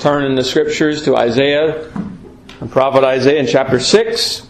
[0.00, 1.92] turn in the scriptures to Isaiah,
[2.58, 4.46] the prophet Isaiah in chapter 6.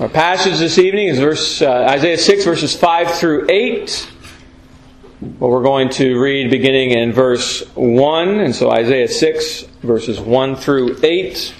[0.00, 4.10] Our passage this evening is verse, uh, Isaiah 6, verses 5 through 8.
[5.38, 10.56] Well, we're going to read beginning in verse 1, and so Isaiah 6, verses 1
[10.56, 11.54] through 8.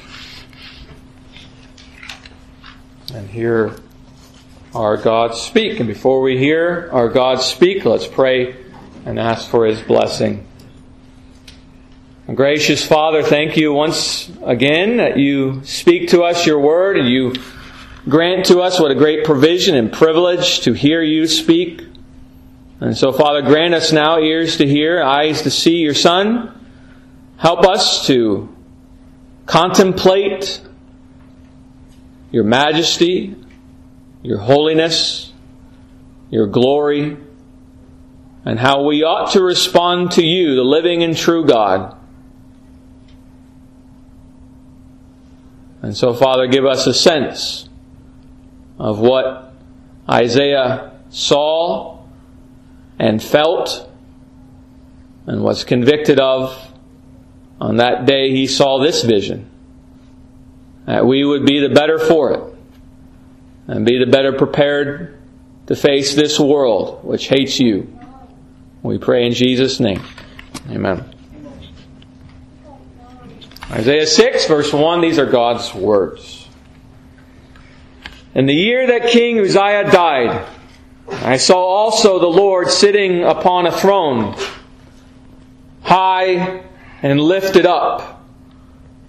[3.13, 3.77] And hear
[4.75, 5.79] our God speak.
[5.79, 8.57] And before we hear our God speak, let's pray
[9.05, 10.47] and ask for His blessing.
[12.35, 17.35] Gracious Father, thank you once again that you speak to us your word and you
[18.09, 21.83] grant to us what a great provision and privilege to hear you speak.
[22.79, 26.57] And so, Father, grant us now ears to hear, eyes to see your Son.
[27.37, 28.55] Help us to
[29.47, 30.61] contemplate
[32.31, 33.35] your majesty,
[34.23, 35.33] your holiness,
[36.31, 37.17] your glory,
[38.45, 41.97] and how we ought to respond to you, the living and true God.
[45.83, 47.69] And so, Father, give us a sense
[48.79, 49.53] of what
[50.09, 52.05] Isaiah saw
[52.99, 53.91] and felt
[55.27, 56.57] and was convicted of
[57.61, 59.49] on that day he saw this vision.
[60.87, 62.55] That we would be the better for it
[63.69, 65.19] and be the better prepared
[65.67, 67.97] to face this world which hates you.
[68.83, 70.03] We pray in Jesus' name.
[70.71, 71.20] Amen.
[73.71, 76.49] Isaiah 6, verse 1, these are God's words.
[78.35, 80.45] In the year that King Uzziah died,
[81.09, 84.37] I saw also the Lord sitting upon a throne,
[85.83, 86.65] high
[87.01, 88.25] and lifted up,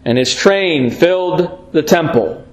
[0.05, 2.45] and his train filled the temple.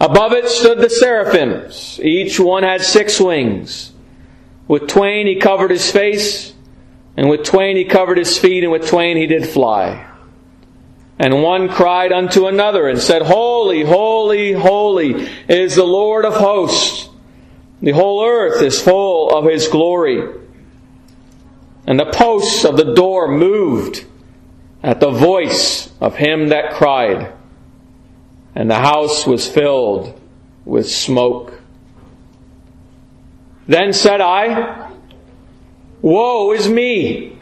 [0.00, 2.00] Above it stood the seraphims.
[2.02, 3.92] Each one had six wings.
[4.66, 6.54] With twain he covered his face,
[7.16, 10.07] and with twain he covered his feet, and with twain he did fly.
[11.18, 17.08] And one cried unto another and said, Holy, holy, holy is the Lord of hosts.
[17.82, 20.22] The whole earth is full of his glory.
[21.86, 24.04] And the posts of the door moved
[24.82, 27.32] at the voice of him that cried.
[28.54, 30.20] And the house was filled
[30.64, 31.60] with smoke.
[33.66, 34.92] Then said I,
[36.00, 37.38] Woe is me,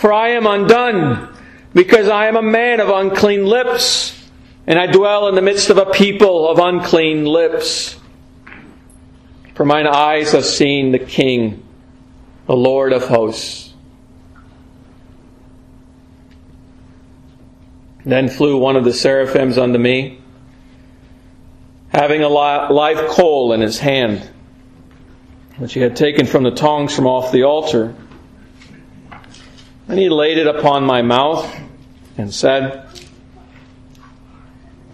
[0.00, 1.36] for I am undone
[1.78, 4.28] because I am a man of unclean lips,
[4.66, 7.96] and I dwell in the midst of a people of unclean lips.
[9.54, 11.64] For mine eyes have seen the King,
[12.48, 13.72] the Lord of hosts.
[18.04, 20.18] Then flew one of the seraphims unto me,
[21.90, 24.28] having a live coal in his hand,
[25.58, 27.94] which he had taken from the tongs from off the altar.
[29.86, 31.67] And he laid it upon my mouth
[32.18, 32.86] and said,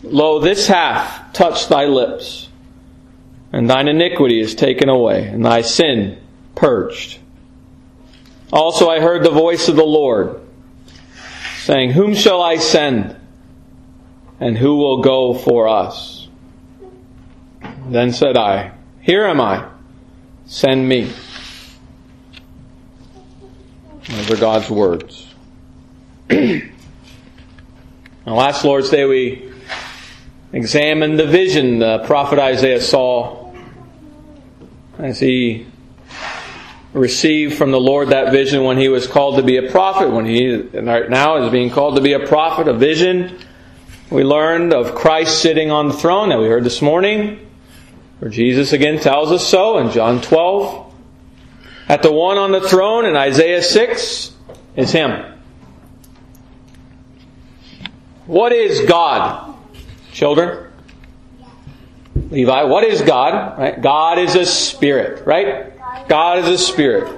[0.02, 2.48] Lo, this hath touched thy lips,
[3.52, 6.20] and thine iniquity is taken away, and thy sin
[6.54, 7.18] purged.
[8.52, 10.40] Also I heard the voice of the Lord,
[11.56, 13.16] saying, Whom shall I send?
[14.38, 16.28] And who will go for us?
[17.86, 19.66] Then said I, Here am I,
[20.44, 21.10] send me.
[24.08, 25.34] Those are God's words.
[28.26, 29.52] now, last Lord's Day we
[30.54, 33.52] examined the vision the prophet Isaiah saw
[34.98, 35.66] as he
[36.94, 40.24] received from the Lord that vision when he was called to be a prophet, when
[40.24, 43.38] he right now is being called to be a prophet, a vision.
[44.08, 47.46] We learned of Christ sitting on the throne that we heard this morning,
[48.20, 50.94] where Jesus again tells us so in John 12.
[51.88, 54.32] At the one on the throne in Isaiah 6
[54.76, 55.33] is Him.
[58.26, 59.54] What is God?
[60.12, 60.70] Children?
[62.30, 63.58] Levi, what is God?
[63.58, 63.80] Right?
[63.80, 65.72] God is a spirit, right?
[66.08, 67.12] God is a spirit.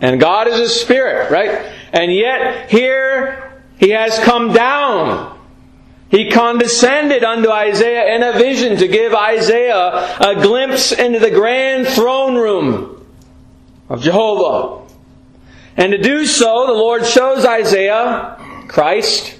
[0.00, 1.72] And God is a spirit, right?
[1.92, 5.38] And yet here he has come down.
[6.10, 11.86] He condescended unto Isaiah in a vision to give Isaiah a glimpse into the grand
[11.86, 13.06] throne room
[13.88, 14.92] of Jehovah.
[15.76, 18.36] And to do so, the Lord shows Isaiah
[18.66, 19.39] Christ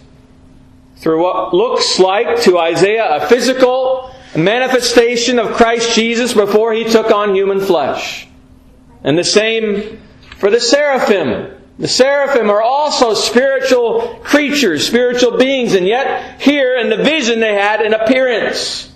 [1.01, 7.11] through what looks like to Isaiah a physical manifestation of Christ Jesus before he took
[7.11, 8.29] on human flesh.
[9.03, 10.01] And the same
[10.37, 11.57] for the seraphim.
[11.79, 17.55] The seraphim are also spiritual creatures, spiritual beings, and yet here in the vision they
[17.55, 18.93] had an appearance.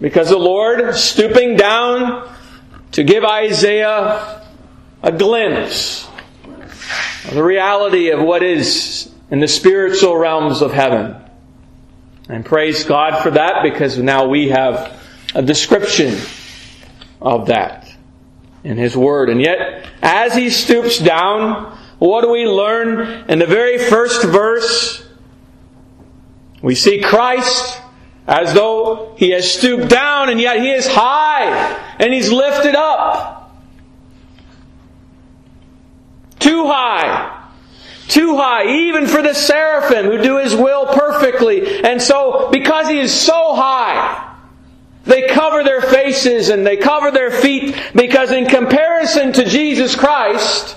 [0.00, 2.34] Because the Lord, stooping down
[2.92, 4.42] to give Isaiah
[5.02, 6.08] a glimpse
[7.26, 11.16] of the reality of what is in the spiritual realms of heaven.
[12.28, 15.00] And praise God for that because now we have
[15.34, 16.18] a description
[17.18, 17.90] of that
[18.62, 19.30] in His Word.
[19.30, 25.02] And yet, as He stoops down, what do we learn in the very first verse?
[26.60, 27.80] We see Christ
[28.26, 33.50] as though He has stooped down and yet He is high and He's lifted up.
[36.38, 37.41] Too high.
[38.12, 41.82] Too high, even for the seraphim who do His will perfectly.
[41.82, 44.36] And so, because He is so high,
[45.04, 50.76] they cover their faces and they cover their feet because in comparison to Jesus Christ,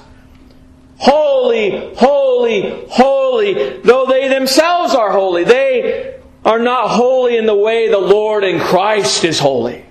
[0.96, 7.90] holy, holy, holy, though they themselves are holy, they are not holy in the way
[7.90, 9.84] the Lord in Christ is holy.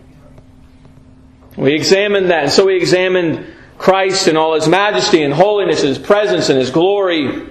[1.58, 2.44] We examined that.
[2.44, 6.58] And so we examined Christ in all His majesty and holiness, and His presence and
[6.58, 7.48] His glory.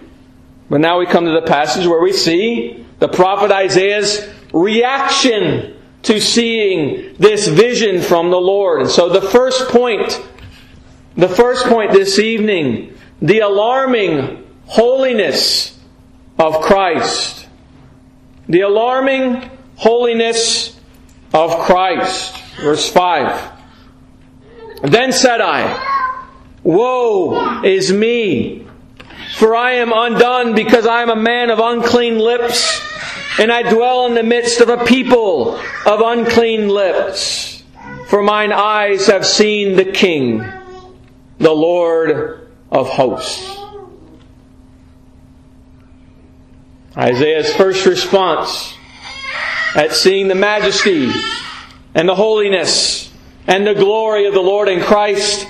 [0.70, 6.20] But now we come to the passage where we see the prophet Isaiah's reaction to
[6.20, 8.82] seeing this vision from the Lord.
[8.82, 10.22] And so the first point,
[11.16, 15.80] the first point this evening, the alarming holiness
[16.38, 17.48] of Christ.
[18.48, 20.80] The alarming holiness
[21.34, 22.38] of Christ.
[22.58, 23.52] Verse 5.
[24.84, 25.93] Then said I,
[26.64, 28.66] Woe is me,
[29.36, 32.82] for I am undone because I am a man of unclean lips
[33.40, 35.56] and I dwell in the midst of a people
[35.86, 37.64] of unclean lips.
[38.08, 40.46] For mine eyes have seen the King,
[41.40, 43.58] the Lord of hosts.
[46.96, 48.76] Isaiah's first response
[49.76, 51.12] at seeing the majesty
[51.96, 53.12] and the holiness
[53.48, 55.48] and the glory of the Lord in Christ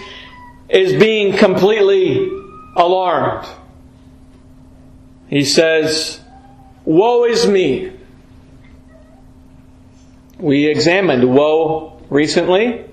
[0.69, 2.29] is being completely
[2.75, 3.47] alarmed.
[5.27, 6.19] He says,
[6.85, 7.91] Woe is me.
[10.37, 12.85] We examined woe recently.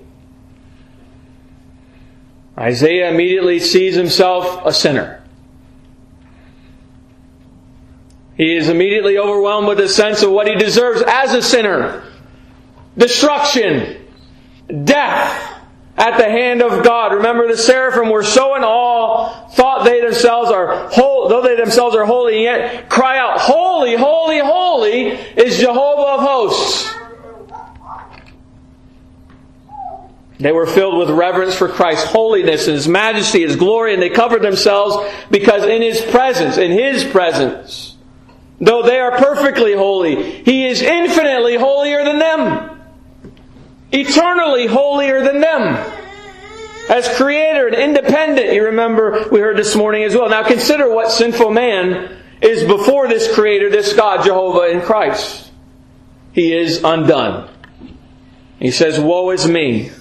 [2.57, 5.23] Isaiah immediately sees himself a sinner.
[8.37, 12.03] He is immediately overwhelmed with a sense of what he deserves as a sinner
[12.97, 14.05] destruction,
[14.83, 15.50] death
[16.01, 17.13] at the hand of God.
[17.13, 20.89] Remember, the seraphim were so in awe, thought they themselves are
[21.29, 26.93] though they themselves are holy, yet cry out, Holy, holy, holy is Jehovah of hosts.
[30.39, 34.09] They were filled with reverence for Christ's holiness and His majesty, His glory, and they
[34.09, 34.97] covered themselves
[35.29, 37.95] because in His presence, in His presence,
[38.59, 42.10] though they are perfectly holy, He is infinitely holier than
[43.91, 45.91] eternally holier than them.
[46.89, 50.29] As creator and independent, you remember we heard this morning as well.
[50.29, 55.51] Now consider what sinful man is before this creator, this God, Jehovah in Christ.
[56.33, 57.49] He is undone.
[58.59, 59.91] He says, Woe is me.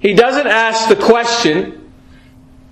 [0.00, 1.90] He doesn't ask the question,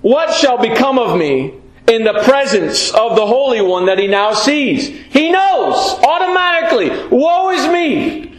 [0.01, 1.55] What shall become of me
[1.89, 4.89] in the presence of the Holy One that he now sees?
[4.89, 8.32] He knows automatically, Woe is me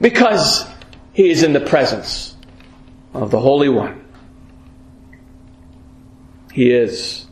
[0.00, 0.66] because
[1.12, 2.36] he is in the presence
[3.14, 4.04] of the Holy One.
[6.52, 7.26] He is.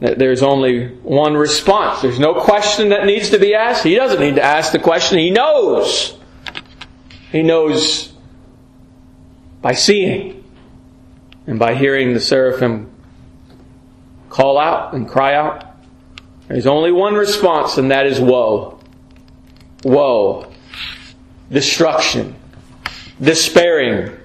[0.00, 2.02] There's only one response.
[2.02, 3.84] There's no question that needs to be asked.
[3.84, 5.18] He doesn't need to ask the question.
[5.18, 6.16] He knows.
[7.30, 8.12] He knows
[9.60, 10.42] by seeing
[11.46, 12.90] and by hearing the seraphim
[14.30, 15.64] call out and cry out.
[16.48, 18.80] There's only one response, and that is woe.
[19.84, 20.49] Woe
[21.50, 22.34] destruction,
[23.20, 24.16] despairing.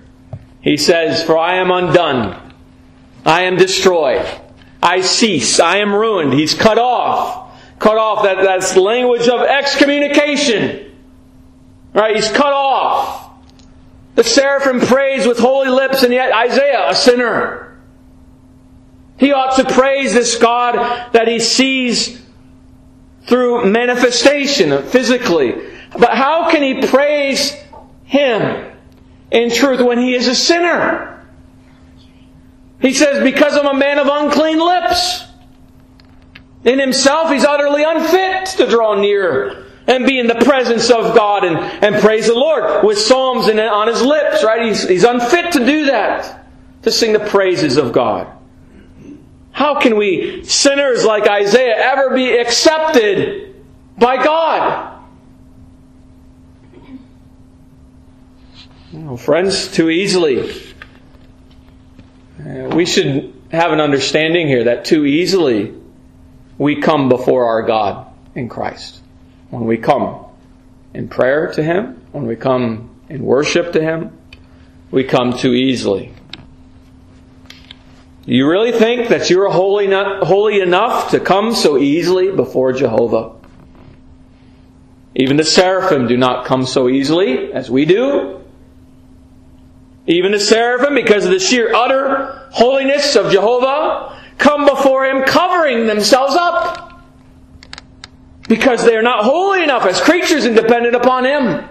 [0.62, 2.53] He says, For I am undone.
[3.25, 4.25] I am destroyed.
[4.82, 5.60] I cease.
[5.60, 6.34] I am ruined.
[6.34, 7.60] He's cut off.
[7.79, 8.24] Cut off.
[8.24, 10.96] That, that's language of excommunication.
[11.94, 12.15] Right?
[12.15, 13.32] He's cut off.
[14.15, 17.77] The seraphim praise with holy lips, and yet Isaiah, a sinner.
[19.17, 20.75] He ought to praise this God
[21.13, 22.22] that he sees
[23.24, 25.75] through manifestation physically.
[25.97, 27.55] But how can he praise
[28.03, 28.71] him
[29.31, 31.25] in truth when he is a sinner?
[32.81, 35.23] He says, because I'm a man of unclean lips.
[36.63, 41.43] In himself, he's utterly unfit to draw near and be in the presence of God
[41.43, 44.63] and, and praise the Lord with psalms on his lips, right?
[44.67, 46.47] He's, he's unfit to do that,
[46.81, 48.27] to sing the praises of God.
[49.51, 53.63] How can we, sinners like Isaiah, ever be accepted
[53.97, 54.94] by God?
[59.17, 60.51] Friends, too easily.
[62.39, 65.73] Uh, we should have an understanding here that too easily
[66.57, 69.01] we come before our God in Christ.
[69.49, 70.25] When we come
[70.93, 74.17] in prayer to Him, when we come in worship to Him,
[74.91, 76.13] we come too easily.
[78.25, 83.33] Do you really think that you're holy, holy enough to come so easily before Jehovah?
[85.15, 88.44] Even the seraphim do not come so easily as we do.
[90.07, 95.88] Even the seraphim, because of the sheer utter holiness of Jehovah, come before Him covering
[95.88, 97.03] themselves up.
[98.47, 101.67] Because they are not holy enough as creatures and dependent upon Him.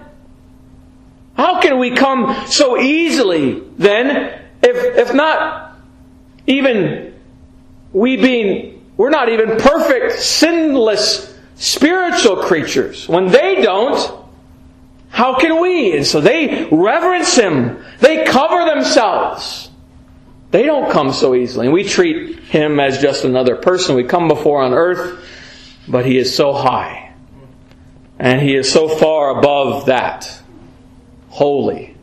[1.36, 5.78] How can we come so easily then, if, if not
[6.46, 7.14] even
[7.92, 13.08] we being, we're not even perfect, sinless spiritual creatures.
[13.08, 14.23] When they don't,
[15.14, 15.96] how can we?
[15.96, 17.84] And so they reverence Him.
[18.00, 19.70] They cover themselves.
[20.50, 21.66] They don't come so easily.
[21.66, 25.24] And we treat Him as just another person we come before on earth,
[25.86, 27.14] but He is so high.
[28.18, 30.42] And He is so far above that.
[31.28, 31.96] Holy,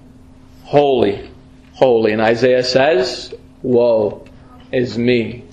[0.63, 1.29] holy,
[1.73, 2.13] holy.
[2.13, 4.25] And Isaiah says, Woe
[4.71, 5.43] is me.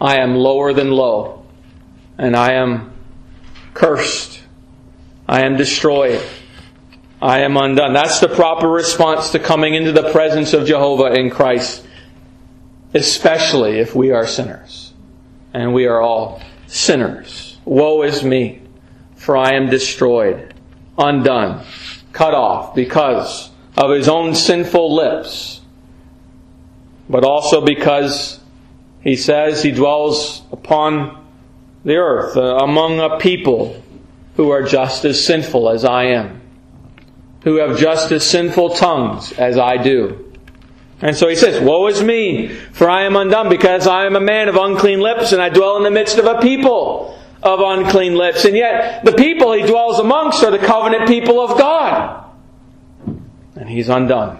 [0.00, 1.44] I am lower than low,
[2.16, 2.90] and I am
[3.74, 4.42] cursed.
[5.28, 6.22] I am destroyed.
[7.22, 7.92] I am undone.
[7.92, 11.86] That's the proper response to coming into the presence of Jehovah in Christ,
[12.94, 14.92] especially if we are sinners.
[15.54, 17.58] And we are all sinners.
[17.64, 18.60] Woe is me,
[19.14, 20.52] for I am destroyed,
[20.98, 21.64] undone,
[22.12, 25.60] cut off because of his own sinful lips,
[27.08, 28.40] but also because
[29.00, 31.24] he says he dwells upon
[31.84, 33.80] the earth, uh, among a people
[34.34, 36.41] who are just as sinful as I am,
[37.44, 40.32] who have just as sinful tongues as I do.
[41.00, 44.20] And so he says, Woe is me, for I am undone, because I am a
[44.20, 48.14] man of unclean lips, and I dwell in the midst of a people of unclean
[48.14, 48.44] lips.
[48.44, 52.30] And yet, the people he dwells amongst are the covenant people of God.
[53.56, 54.38] And he's undone.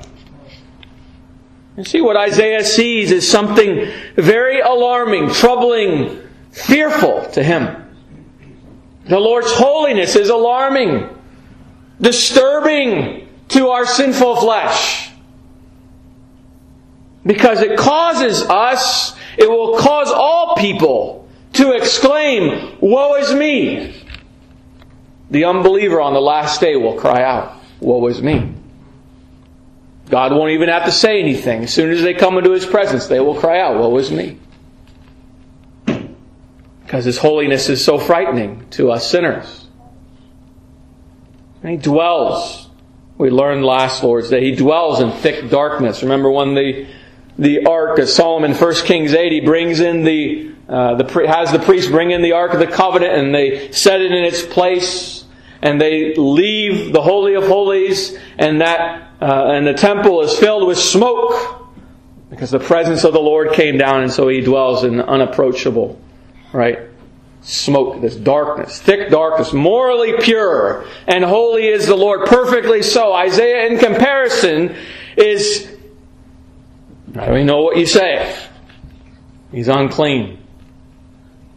[1.76, 7.76] You see, what Isaiah sees is something very alarming, troubling, fearful to him.
[9.06, 11.08] The Lord's holiness is alarming,
[12.00, 15.10] disturbing to our sinful flesh.
[17.24, 23.94] Because it causes us, it will cause all people to exclaim, Woe is me!
[25.30, 28.54] The unbeliever on the last day will cry out, Woe is me!
[30.10, 31.64] God won't even have to say anything.
[31.64, 34.38] As soon as they come into His presence, they will cry out, Woe is me!
[36.92, 39.61] because His holiness is so frightening to us sinners.
[41.62, 42.68] And He dwells.
[43.18, 44.42] We learned last Lord's Day.
[44.42, 46.02] He dwells in thick darkness.
[46.02, 46.86] Remember when the
[47.38, 51.58] the ark of Solomon, 1 Kings 8, he brings in the, uh, the has the
[51.58, 55.24] priest bring in the ark of the covenant and they set it in its place
[55.62, 60.66] and they leave the holy of holies and that uh, and the temple is filled
[60.66, 61.70] with smoke
[62.30, 66.00] because the presence of the Lord came down and so he dwells in unapproachable
[66.52, 66.80] right?
[67.42, 73.12] Smoke, this darkness, thick darkness, morally pure and holy is the Lord, perfectly so.
[73.12, 74.76] Isaiah, in comparison,
[75.16, 75.68] is,
[77.16, 78.38] I don't even know what you say.
[79.50, 80.38] He's unclean.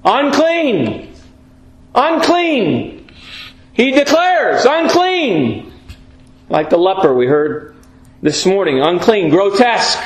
[0.03, 1.13] Unclean!
[1.93, 3.07] Unclean!
[3.73, 5.71] He declares, unclean!
[6.49, 7.75] Like the leper we heard
[8.23, 9.99] this morning, unclean, grotesque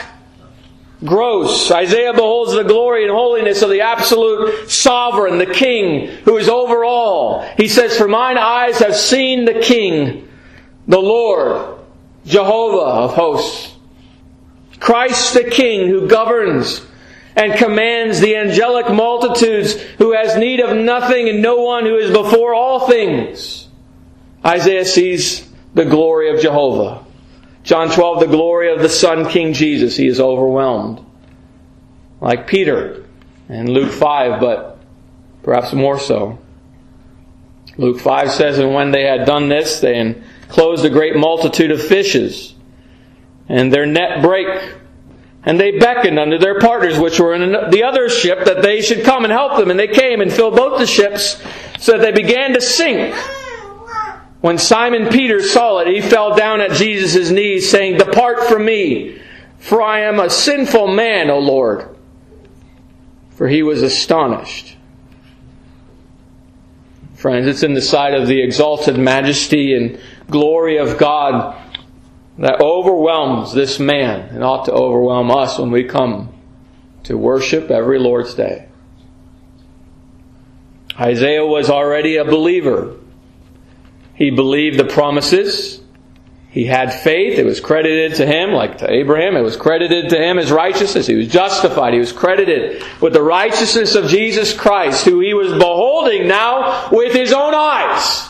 [1.03, 1.72] gross.
[1.72, 6.84] Isaiah beholds the glory and holiness of the absolute sovereign, the king who is over
[6.84, 7.41] all.
[7.58, 10.27] He says, For mine eyes have seen the king,
[10.88, 11.79] the Lord,
[12.25, 13.75] Jehovah of hosts.
[14.79, 16.86] Christ the king who governs
[17.36, 22.12] and commands the angelic multitudes, who has need of nothing and no one who is
[22.12, 23.68] before all things.
[24.46, 27.06] Isaiah sees the glory of Jehovah.
[27.63, 29.95] John 12, the glory of the Son, King Jesus.
[29.95, 31.05] He is overwhelmed.
[32.21, 33.05] Like Peter
[33.47, 34.79] in Luke 5, but
[35.43, 36.39] perhaps more so.
[37.77, 41.81] Luke 5 says, And when they had done this, they enclosed a great multitude of
[41.81, 42.53] fishes,
[43.47, 44.75] and their net brake.
[45.43, 49.05] And they beckoned unto their partners, which were in the other ship, that they should
[49.05, 49.71] come and help them.
[49.71, 51.41] And they came and filled both the ships,
[51.79, 53.15] so that they began to sink.
[54.41, 59.22] When Simon Peter saw it, he fell down at Jesus' knees, saying, Depart from me,
[59.58, 61.96] for I am a sinful man, O Lord.
[63.31, 64.77] For he was astonished.
[67.15, 71.62] Friends, it's in the sight of the exalted majesty and glory of God
[72.38, 76.34] that overwhelms this man and ought to overwhelm us when we come
[77.03, 78.69] to worship every Lord's Day.
[80.98, 82.96] Isaiah was already a believer.
[84.19, 85.79] He believed the promises.
[86.51, 87.39] He had faith.
[87.39, 89.38] It was credited to him, like to Abraham.
[89.38, 91.07] It was credited to him as righteousness.
[91.07, 91.93] He was justified.
[91.93, 97.13] He was credited with the righteousness of Jesus Christ, who he was beholding now with
[97.13, 98.27] his own eyes.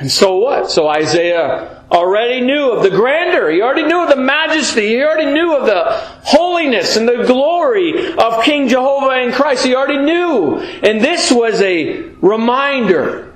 [0.00, 0.68] And so what?
[0.68, 3.52] So Isaiah already knew of the grandeur.
[3.52, 4.88] He already knew of the majesty.
[4.88, 5.84] He already knew of the
[6.24, 9.64] holiness and the glory of King Jehovah in Christ.
[9.64, 10.58] He already knew.
[10.58, 13.33] And this was a reminder.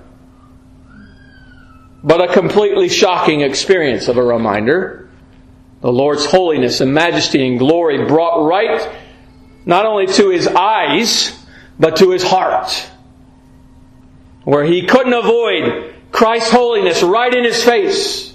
[2.02, 5.10] But a completely shocking experience of a reminder.
[5.80, 8.88] The Lord's holiness and majesty and glory brought right
[9.64, 11.38] not only to his eyes,
[11.78, 12.90] but to his heart.
[14.44, 18.34] Where he couldn't avoid Christ's holiness right in his face.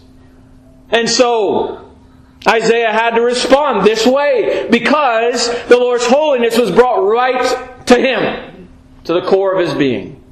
[0.90, 1.96] And so,
[2.48, 8.70] Isaiah had to respond this way because the Lord's holiness was brought right to him,
[9.06, 10.23] to the core of his being.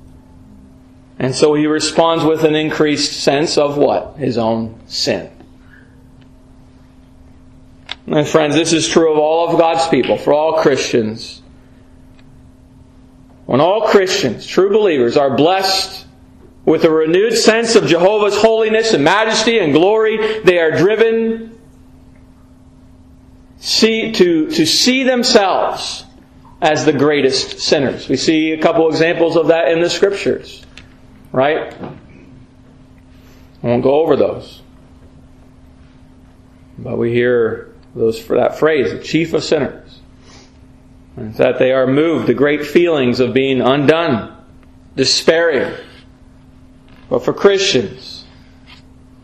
[1.21, 4.17] And so he responds with an increased sense of what?
[4.17, 5.29] His own sin.
[8.07, 11.43] And friends, this is true of all of God's people, for all Christians.
[13.45, 16.07] When all Christians, true believers, are blessed
[16.65, 21.55] with a renewed sense of Jehovah's holiness and majesty and glory, they are driven
[23.59, 26.03] see, to, to see themselves
[26.63, 28.09] as the greatest sinners.
[28.09, 30.65] We see a couple examples of that in the scriptures.
[31.31, 31.73] Right?
[31.73, 34.61] I won't go over those.
[36.77, 40.00] But we hear those for that phrase, the chief of sinners.
[41.15, 44.35] And that they are moved to great feelings of being undone,
[44.95, 45.75] despairing,
[47.11, 48.23] but for Christians,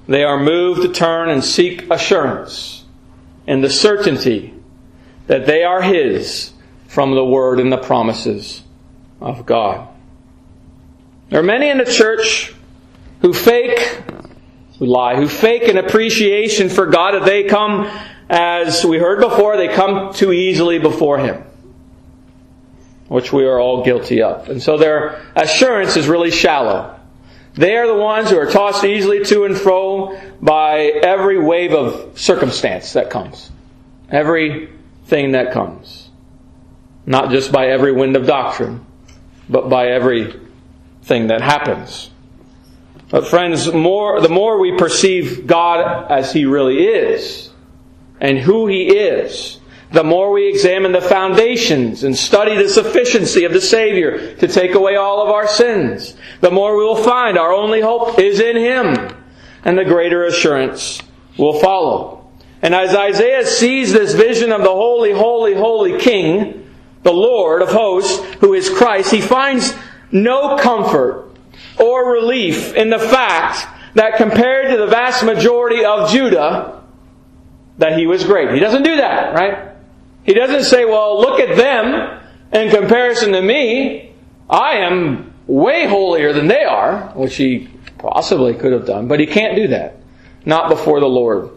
[0.09, 2.83] they are moved to turn and seek assurance
[3.47, 4.53] in the certainty
[5.27, 6.51] that they are His
[6.89, 8.61] from the Word and the promises
[9.21, 9.86] of God.
[11.29, 12.53] There are many in the church
[13.21, 14.01] who fake,
[14.79, 17.89] who lie, who fake an appreciation for God that they come,
[18.29, 21.43] as we heard before, they come too easily before Him.
[23.07, 24.49] Which we are all guilty of.
[24.49, 26.97] And so their assurance is really shallow.
[27.53, 32.19] They are the ones who are tossed easily to and fro by every wave of
[32.19, 33.49] circumstance that comes.
[34.09, 36.09] Everything that comes.
[37.05, 38.85] Not just by every wind of doctrine,
[39.49, 39.87] but by
[41.07, 42.09] everything that happens.
[43.09, 47.49] But friends, more, the more we perceive God as He really is,
[48.19, 49.61] and who He is,
[49.93, 54.75] the more we examine the foundations and study the sufficiency of the Savior to take
[54.75, 58.57] away all of our sins, the more we will find our only hope is in
[58.57, 59.15] Him,
[59.63, 61.01] and the greater assurance
[61.37, 62.29] will follow.
[62.61, 66.69] And as Isaiah sees this vision of the holy, holy, holy King,
[67.03, 69.73] the Lord of hosts, who is Christ, he finds
[70.11, 71.31] no comfort
[71.79, 76.83] or relief in the fact that compared to the vast majority of Judah,
[77.77, 78.53] that he was great.
[78.53, 79.75] He doesn't do that, right?
[80.23, 84.13] He doesn't say, well, look at them in comparison to me.
[84.49, 89.25] I am way holier than they are, which he possibly could have done, but he
[89.25, 89.97] can't do that.
[90.45, 91.49] Not before the Lord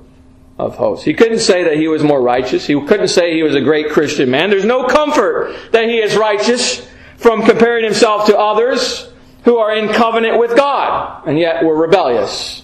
[0.58, 1.04] of hosts.
[1.04, 2.66] He couldn't say that he was more righteous.
[2.66, 4.50] He couldn't say he was a great Christian man.
[4.50, 6.88] There's no comfort that he is righteous
[7.20, 9.12] from comparing himself to others
[9.44, 12.62] who are in covenant with God and yet were rebellious.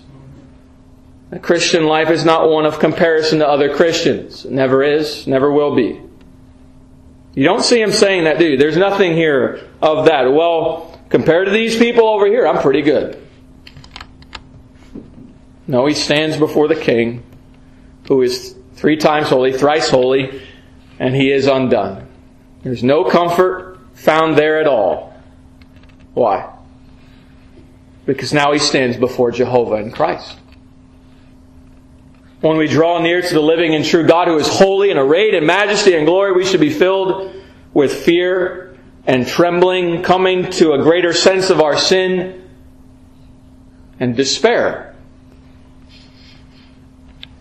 [1.30, 4.46] The Christian life is not one of comparison to other Christians.
[4.46, 6.00] It never is, never will be.
[7.34, 8.56] You don't see him saying that, do you?
[8.56, 10.22] There's nothing here of that.
[10.32, 13.22] Well, compared to these people over here, I'm pretty good.
[15.66, 17.22] No, he stands before the king,
[18.08, 20.40] who is three times holy, thrice holy,
[20.98, 22.08] and he is undone.
[22.62, 25.12] There's no comfort found there at all.
[26.14, 26.52] Why?
[28.04, 30.38] Because now he stands before Jehovah in Christ.
[32.40, 35.35] When we draw near to the living and true God who is holy and arrayed
[35.35, 37.35] in majesty and glory, we should be filled
[37.74, 42.48] with fear and trembling, coming to a greater sense of our sin
[43.98, 44.94] and despair.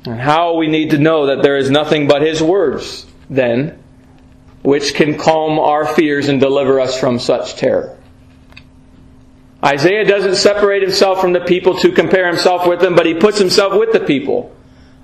[0.05, 3.83] And how we need to know that there is nothing but His words, then,
[4.65, 7.95] which can calm our fears and deliver us from such terror.
[9.63, 13.37] Isaiah doesn't separate himself from the people to compare himself with them, but he puts
[13.37, 14.55] himself with the people.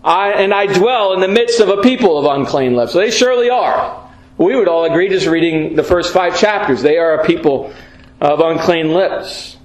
[0.04, 2.94] I, and I dwell in the midst of a people of unclean lips.
[2.94, 4.12] They surely are.
[4.40, 6.82] We would all agree just reading the first five chapters.
[6.82, 7.72] They are a people
[8.20, 9.58] of unclean lips.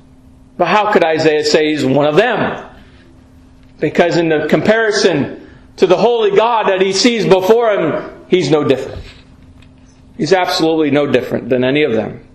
[0.58, 2.68] But how could Isaiah say he's one of them?
[3.80, 8.62] Because in the comparison to the holy God that he sees before him, he's no
[8.62, 9.02] different.
[10.16, 12.26] He's absolutely no different than any of them.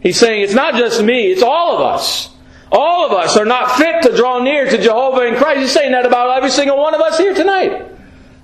[0.00, 2.30] He's saying it's not just me, it's all of us.
[2.70, 5.60] All of us are not fit to draw near to Jehovah in Christ.
[5.60, 7.90] He's saying that about every single one of us here tonight.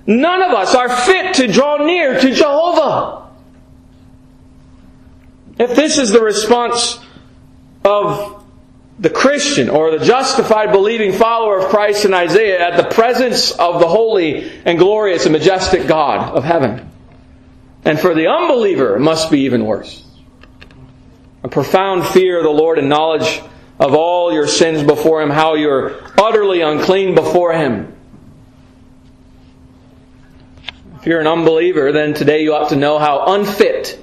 [0.07, 3.29] None of us are fit to draw near to Jehovah.
[5.57, 6.99] If this is the response
[7.83, 8.43] of
[8.99, 13.79] the Christian or the justified believing follower of Christ in Isaiah at the presence of
[13.79, 16.89] the holy and glorious and majestic God of heaven,
[17.85, 20.03] and for the unbeliever, it must be even worse.
[21.43, 23.41] A profound fear of the Lord and knowledge
[23.79, 27.95] of all your sins before Him, how you're utterly unclean before Him.
[30.99, 33.99] If you're an unbeliever, then today you ought to know how unfit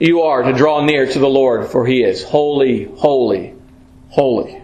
[0.00, 3.54] you are to draw near to the Lord, for He is holy, holy,
[4.08, 4.60] holy.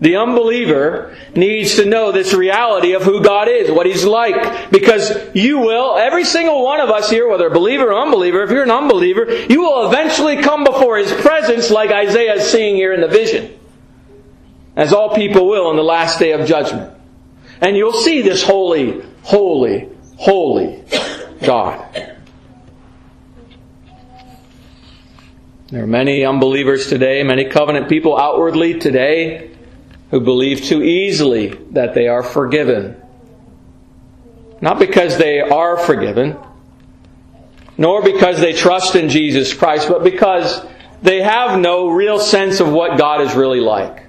[0.00, 5.12] The unbeliever needs to know this reality of who God is, what He's like, because
[5.34, 8.62] you will, every single one of us here, whether a believer or unbeliever, if you're
[8.62, 13.02] an unbeliever, you will eventually come before His presence like Isaiah is seeing here in
[13.02, 13.58] the vision.
[14.74, 16.96] As all people will in the last day of judgment.
[17.60, 19.86] And you'll see this holy, holy,
[20.16, 20.82] holy
[21.42, 22.16] God.
[25.66, 29.50] There are many unbelievers today, many covenant people outwardly today
[30.10, 33.00] who believe too easily that they are forgiven.
[34.60, 36.36] Not because they are forgiven,
[37.78, 40.64] nor because they trust in Jesus Christ, but because
[41.02, 44.04] they have no real sense of what God is really like.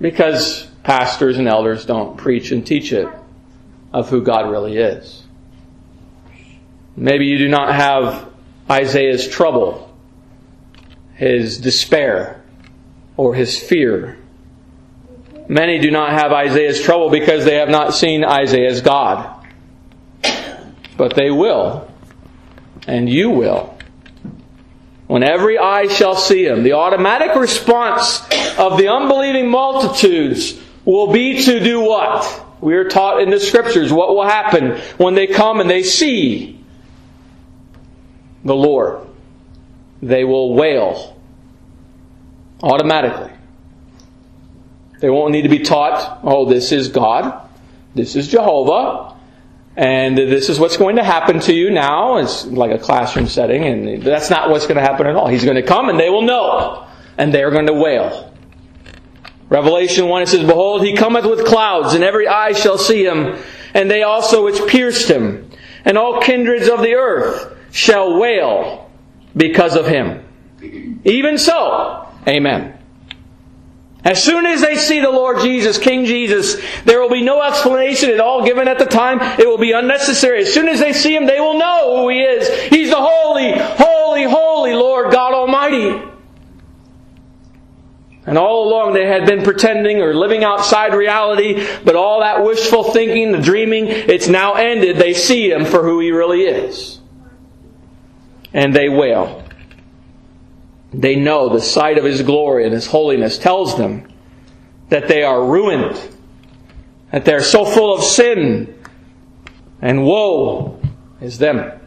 [0.00, 3.08] Because pastors and elders don't preach and teach it
[3.92, 5.24] of who God really is.
[6.96, 8.30] Maybe you do not have
[8.70, 9.94] Isaiah's trouble,
[11.14, 12.42] his despair,
[13.16, 14.18] or his fear.
[15.48, 19.32] Many do not have Isaiah's trouble because they have not seen Isaiah's God.
[20.96, 21.90] But they will,
[22.86, 23.76] and you will.
[25.06, 28.20] When every eye shall see him, the automatic response
[28.58, 32.44] of the unbelieving multitudes will be to do what?
[32.60, 36.64] We are taught in the scriptures what will happen when they come and they see
[38.44, 39.06] the Lord.
[40.02, 41.20] They will wail
[42.62, 43.35] automatically.
[45.00, 47.48] They won't need to be taught, oh, this is God,
[47.94, 49.14] this is Jehovah,
[49.76, 52.16] and this is what's going to happen to you now.
[52.16, 55.28] It's like a classroom setting, and that's not what's going to happen at all.
[55.28, 56.86] He's going to come and they will know,
[57.18, 58.32] and they are going to wail.
[59.48, 63.36] Revelation 1 it says, Behold, he cometh with clouds, and every eye shall see him,
[63.74, 65.50] and they also which pierced him,
[65.84, 68.90] and all kindreds of the earth shall wail
[69.36, 70.24] because of him.
[71.04, 72.75] Even so, Amen.
[74.06, 78.08] As soon as they see the Lord Jesus, King Jesus, there will be no explanation
[78.08, 79.18] at all given at the time.
[79.20, 80.42] It will be unnecessary.
[80.42, 82.70] As soon as they see Him, they will know who He is.
[82.70, 86.08] He's the holy, holy, holy Lord God Almighty.
[88.26, 92.92] And all along they had been pretending or living outside reality, but all that wishful
[92.92, 94.98] thinking, the dreaming, it's now ended.
[94.98, 97.00] They see Him for who He really is.
[98.52, 99.45] And they wail.
[100.92, 104.08] They know the sight of His glory and His holiness tells them
[104.88, 106.00] that they are ruined,
[107.10, 108.78] that they're so full of sin,
[109.82, 110.80] and woe
[111.20, 111.80] is them.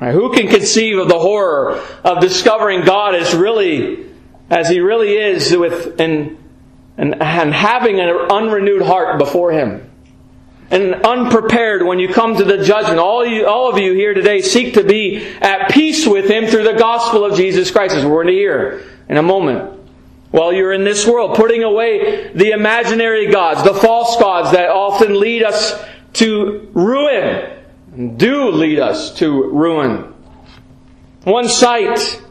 [0.00, 4.06] Right, who can conceive of the horror of discovering God as really,
[4.48, 6.38] as He really is, with and
[6.96, 9.89] and, and having an unrenewed heart before Him?
[10.70, 12.98] And unprepared when you come to the judgment.
[12.98, 16.64] All, you, all of you here today seek to be at peace with Him through
[16.64, 19.78] the gospel of Jesus Christ, as we're going to hear in a moment.
[20.30, 25.18] While you're in this world, putting away the imaginary gods, the false gods that often
[25.18, 25.82] lead us
[26.14, 30.14] to ruin, do lead us to ruin.
[31.24, 32.22] One sight,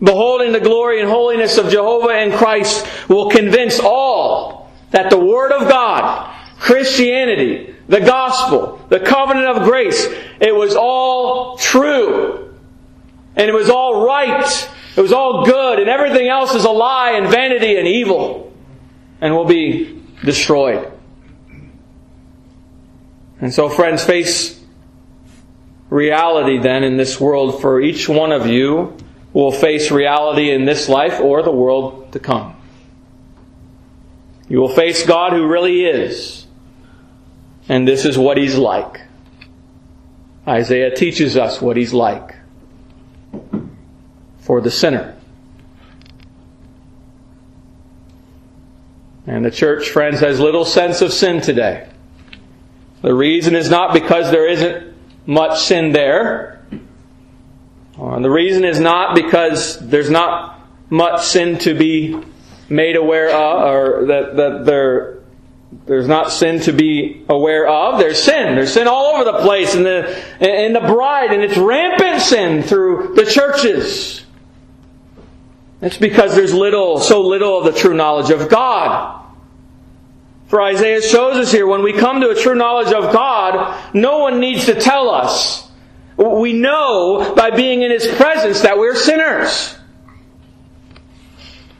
[0.00, 5.50] beholding the glory and holiness of Jehovah and Christ, will convince all that the Word
[5.50, 10.06] of God, Christianity, the gospel, the covenant of grace,
[10.40, 12.54] it was all true.
[13.34, 14.70] And it was all right.
[14.96, 15.78] It was all good.
[15.78, 18.52] And everything else is a lie and vanity and evil.
[19.20, 20.92] And will be destroyed.
[23.40, 24.60] And so, friends, face
[25.88, 28.96] reality then in this world for each one of you
[29.32, 32.54] will face reality in this life or the world to come.
[34.48, 36.37] You will face God who really is
[37.68, 39.02] and this is what he's like.
[40.46, 42.34] Isaiah teaches us what he's like
[44.38, 45.14] for the sinner.
[49.26, 51.86] And the church, friends, has little sense of sin today.
[53.02, 54.94] The reason is not because there isn't
[55.26, 56.62] much sin there,
[57.98, 62.18] And the reason is not because there's not much sin to be
[62.70, 65.17] made aware of, or that, that there,
[65.70, 67.98] there's not sin to be aware of.
[67.98, 68.54] There's sin.
[68.54, 72.62] There's sin all over the place in the, in the bride, and it's rampant sin
[72.62, 74.24] through the churches.
[75.80, 79.26] It's because there's little, so little of the true knowledge of God.
[80.48, 84.18] For Isaiah shows us here, when we come to a true knowledge of God, no
[84.18, 85.70] one needs to tell us.
[86.16, 89.77] We know by being in His presence that we're sinners.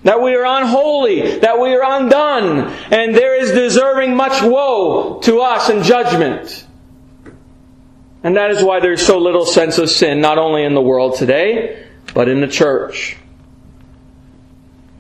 [0.05, 5.41] That we are unholy, that we are undone, and there is deserving much woe to
[5.41, 6.67] us in judgment.
[8.23, 11.17] And that is why there's so little sense of sin, not only in the world
[11.17, 13.17] today, but in the church.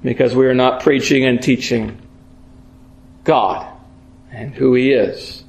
[0.02, 2.00] Because we are not preaching and teaching
[3.24, 3.66] God
[4.30, 5.44] and who He is.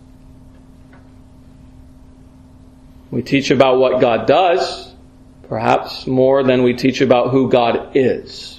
[3.12, 4.94] We teach about what God does,
[5.48, 8.59] perhaps more than we teach about who God is.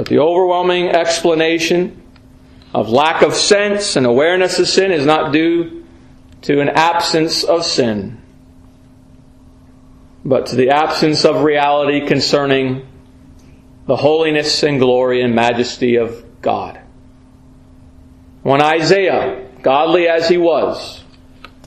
[0.00, 2.00] But the overwhelming explanation
[2.72, 5.84] of lack of sense and awareness of sin is not due
[6.40, 8.18] to an absence of sin,
[10.24, 12.88] but to the absence of reality concerning
[13.84, 16.80] the holiness and glory and majesty of God.
[18.42, 21.04] When Isaiah, godly as he was,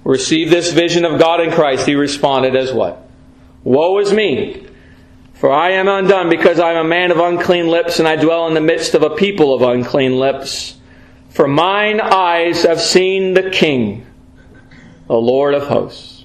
[0.04, 3.08] received this vision of God in Christ, he responded as what?
[3.64, 4.66] Woe is me!
[5.44, 8.48] For I am undone because I am a man of unclean lips and I dwell
[8.48, 10.78] in the midst of a people of unclean lips.
[11.32, 14.06] For mine eyes have seen the King,
[15.10, 16.24] the Lord of hosts.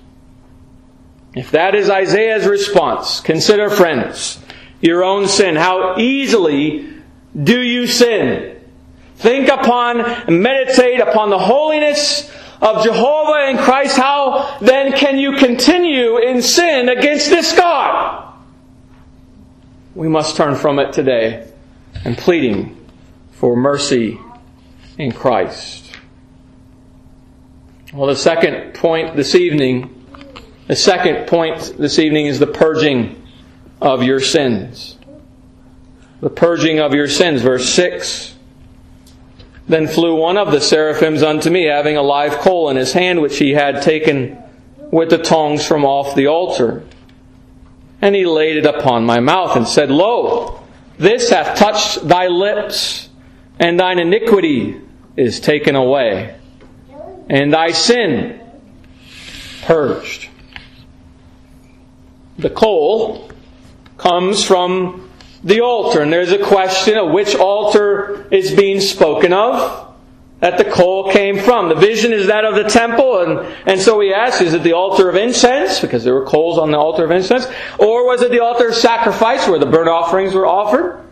[1.35, 4.39] If that is Isaiah's response, consider friends,
[4.81, 5.57] your own sin.
[5.57, 6.89] How easily
[7.35, 8.57] do you sin?
[9.17, 12.31] Think upon and meditate upon the holiness
[12.63, 13.97] of Jehovah and Christ.
[13.97, 18.28] How then can you continue in sin against this God?
[19.95, 21.51] We must turn from it today
[22.05, 22.77] and pleading
[23.33, 24.19] for mercy
[24.99, 25.91] in Christ.
[27.93, 30.05] Well, the second point this evening,
[30.67, 33.27] the second point this evening is the purging
[33.81, 34.99] of your sins.
[36.21, 37.43] The purging of your sins.
[37.43, 38.35] Verse 6.
[39.69, 43.21] Then flew one of the seraphims unto me, having a live coal in his hand,
[43.21, 44.39] which he had taken
[44.91, 46.85] with the tongs from off the altar.
[48.01, 50.63] And he laid it upon my mouth and said, Lo,
[50.99, 53.09] this hath touched thy lips,
[53.59, 54.81] and thine iniquity
[55.17, 56.37] is taken away,
[57.29, 58.41] and thy sin
[59.63, 60.29] purged.
[62.39, 63.31] The coal
[63.97, 65.11] comes from
[65.43, 66.01] the altar.
[66.01, 69.88] And there's a question of which altar is being spoken of
[70.41, 71.69] that the coal came from.
[71.69, 74.73] The vision is that of the temple, and, and so we ask, is it the
[74.73, 77.47] altar of incense, because there were coals on the altar of incense,
[77.79, 81.05] or was it the altar of sacrifice, where the burnt offerings were offered?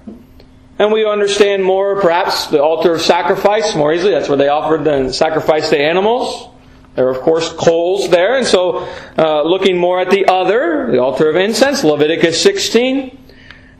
[0.78, 4.12] And we understand more, perhaps, the altar of sacrifice more easily.
[4.12, 6.50] That's where they offered the sacrifice to animals.
[6.94, 10.98] There are, of course, coals there, and so uh, looking more at the other, the
[10.98, 13.18] altar of incense, Leviticus 16.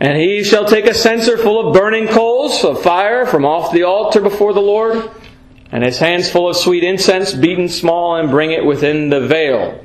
[0.01, 3.85] And he shall take a censer full of burning coals of fire from off the
[3.85, 5.11] altar before the Lord,
[5.77, 9.85] and his hands full of sweet incense, beaten small, and bring it within the veil.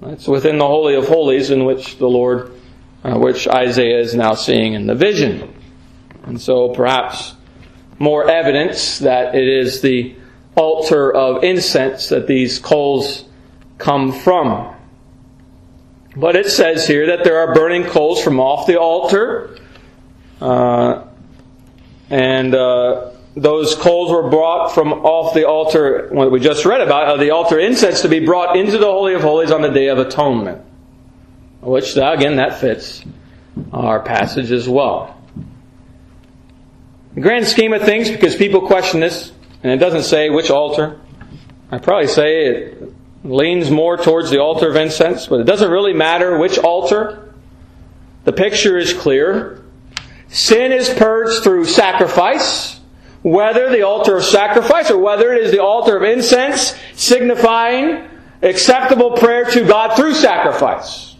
[0.00, 2.50] That's within the Holy of Holies in which the Lord,
[3.04, 5.54] uh, which Isaiah is now seeing in the vision.
[6.24, 7.34] And so perhaps
[8.00, 10.16] more evidence that it is the
[10.56, 13.26] altar of incense that these coals
[13.78, 14.74] come from.
[16.16, 19.56] But it says here that there are burning coals from off the altar.
[20.40, 21.04] Uh,
[22.10, 27.06] and uh, those coals were brought from off the altar, what we just read about,
[27.06, 29.88] uh, the altar incense to be brought into the Holy of Holies on the Day
[29.88, 30.62] of Atonement.
[31.60, 33.02] Which, again, that fits
[33.72, 35.20] our passage as well.
[37.14, 41.00] The grand scheme of things, because people question this, and it doesn't say which altar.
[41.70, 42.92] I probably say it
[43.24, 47.32] leans more towards the altar of incense, but it doesn't really matter which altar.
[48.24, 49.64] The picture is clear.
[50.28, 52.80] Sin is purged through sacrifice,
[53.24, 58.06] whether the altar of sacrifice or whether it is the altar of incense, signifying
[58.42, 61.16] acceptable prayer to God through sacrifice.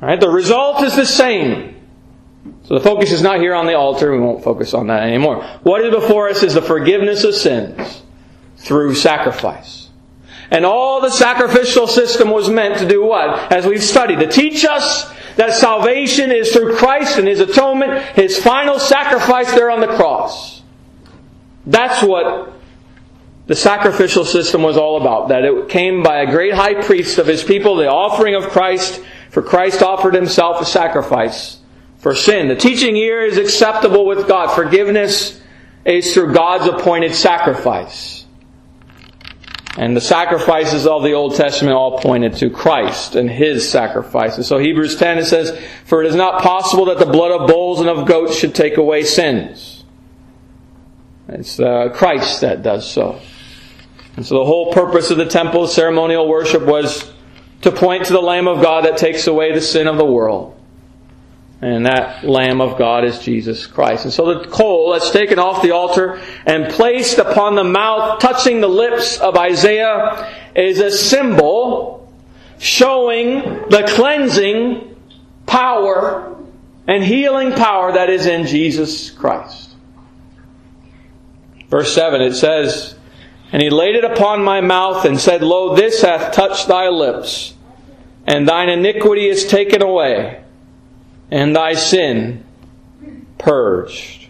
[0.00, 0.18] Right?
[0.18, 1.76] The result is the same.
[2.62, 4.10] So the focus is not here on the altar.
[4.10, 5.44] We won't focus on that anymore.
[5.62, 8.02] What is before us is the forgiveness of sins
[8.56, 9.90] through sacrifice.
[10.50, 13.52] And all the sacrificial system was meant to do what?
[13.52, 18.38] As we've studied, to teach us that salvation is through Christ and His atonement, His
[18.38, 20.49] final sacrifice there on the cross.
[21.70, 22.52] That's what
[23.46, 25.28] the sacrificial system was all about.
[25.28, 29.00] That it came by a great high priest of his people, the offering of Christ,
[29.30, 31.58] for Christ offered himself a sacrifice
[31.98, 32.48] for sin.
[32.48, 34.52] The teaching here is acceptable with God.
[34.54, 35.40] Forgiveness
[35.84, 38.26] is through God's appointed sacrifice.
[39.76, 44.48] And the sacrifices of the Old Testament all pointed to Christ and His sacrifices.
[44.48, 47.78] So Hebrews 10 it says, For it is not possible that the blood of bulls
[47.78, 49.79] and of goats should take away sins.
[51.32, 53.20] It's uh, Christ that does so.
[54.16, 57.10] And so the whole purpose of the temple ceremonial worship was
[57.62, 60.56] to point to the Lamb of God that takes away the sin of the world.
[61.62, 64.04] And that Lamb of God is Jesus Christ.
[64.04, 68.60] And so the coal that's taken off the altar and placed upon the mouth, touching
[68.60, 72.12] the lips of Isaiah, is a symbol
[72.58, 74.96] showing the cleansing
[75.46, 76.36] power
[76.86, 79.69] and healing power that is in Jesus Christ.
[81.70, 82.96] Verse 7, it says,
[83.52, 87.54] And he laid it upon my mouth and said, Lo, this hath touched thy lips,
[88.26, 90.42] and thine iniquity is taken away
[91.30, 92.44] and thy sin
[93.38, 94.28] purged.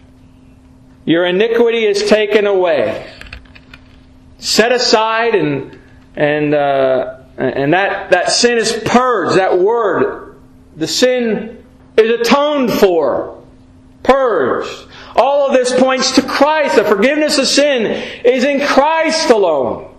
[1.05, 3.11] Your iniquity is taken away,
[4.37, 5.79] set aside, and
[6.15, 9.37] and uh, and that that sin is purged.
[9.37, 10.39] That word,
[10.75, 11.63] the sin
[11.97, 13.43] is atoned for,
[14.03, 14.87] purged.
[15.15, 16.75] All of this points to Christ.
[16.75, 17.85] The forgiveness of sin
[18.25, 19.91] is in Christ alone.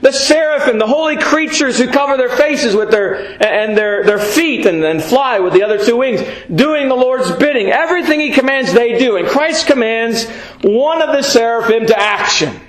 [0.00, 4.64] The seraphim, the holy creatures who cover their faces with their and their, their feet
[4.64, 6.22] and then fly with the other two wings,
[6.54, 7.70] doing the Lord's bidding.
[7.70, 9.16] Everything He commands, they do.
[9.16, 10.28] And Christ commands
[10.62, 12.60] one of the seraphim to action.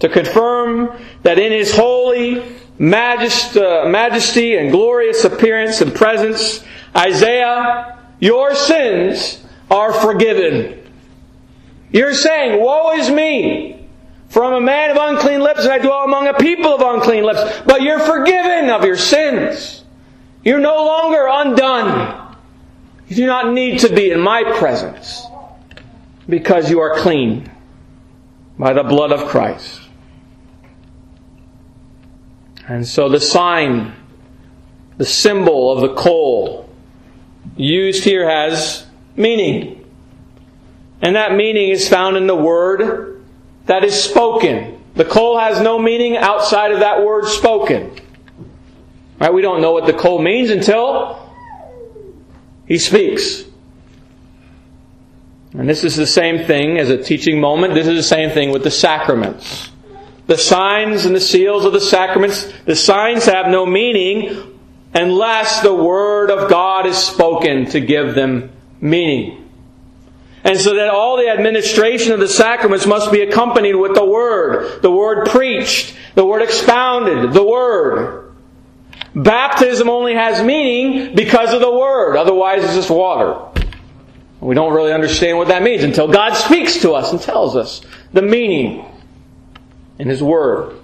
[0.00, 0.90] To confirm
[1.22, 9.92] that in His holy uh, majesty and glorious appearance and presence, Isaiah, your sins are
[9.92, 10.82] forgiven.
[11.90, 13.88] You're saying, Woe is me!
[14.28, 17.24] For I'm a man of unclean lips, and I dwell among a people of unclean
[17.24, 17.62] lips.
[17.64, 19.84] But you're forgiven of your sins.
[20.44, 22.36] You're no longer undone.
[23.08, 25.24] You do not need to be in my presence
[26.28, 27.50] because you are clean
[28.58, 29.80] by the blood of Christ.
[32.66, 33.94] And so the sign,
[34.96, 36.68] the symbol of the coal
[37.56, 38.85] used here has
[39.16, 39.84] meaning.
[41.02, 43.22] And that meaning is found in the word
[43.66, 44.82] that is spoken.
[44.94, 47.92] The coal has no meaning outside of that word spoken.
[49.18, 49.32] Right?
[49.32, 51.30] We don't know what the coal means until
[52.66, 53.44] he speaks.
[55.52, 57.74] And this is the same thing as a teaching moment.
[57.74, 59.70] This is the same thing with the sacraments.
[60.26, 64.58] The signs and the seals of the sacraments, the signs have no meaning
[64.92, 69.50] unless the Word of God is spoken to give them meaning.
[70.44, 74.80] And so that all the administration of the sacraments must be accompanied with the Word.
[74.80, 78.32] The Word preached, the Word expounded, the Word.
[79.14, 82.16] Baptism only has meaning because of the Word.
[82.16, 83.40] Otherwise, it's just water.
[84.40, 87.80] We don't really understand what that means until God speaks to us and tells us
[88.12, 88.84] the meaning
[89.98, 90.78] in His Word.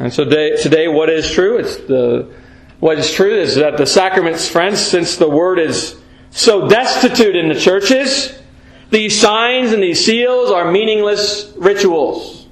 [0.00, 1.58] And so today, today what is true?
[1.58, 2.32] It's the
[2.80, 5.98] what is true is that the sacraments, friends, since the word is
[6.30, 8.38] so destitute in the churches,
[8.90, 12.46] these signs and these seals are meaningless rituals.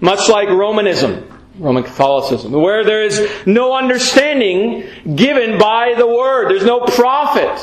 [0.00, 1.26] Much like Romanism,
[1.58, 6.50] Roman Catholicism, where there is no understanding given by the word.
[6.50, 7.58] There's no profit.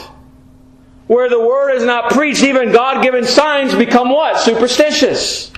[1.07, 4.39] Where the word is not preached, even God given signs become what?
[4.39, 5.51] Superstitious.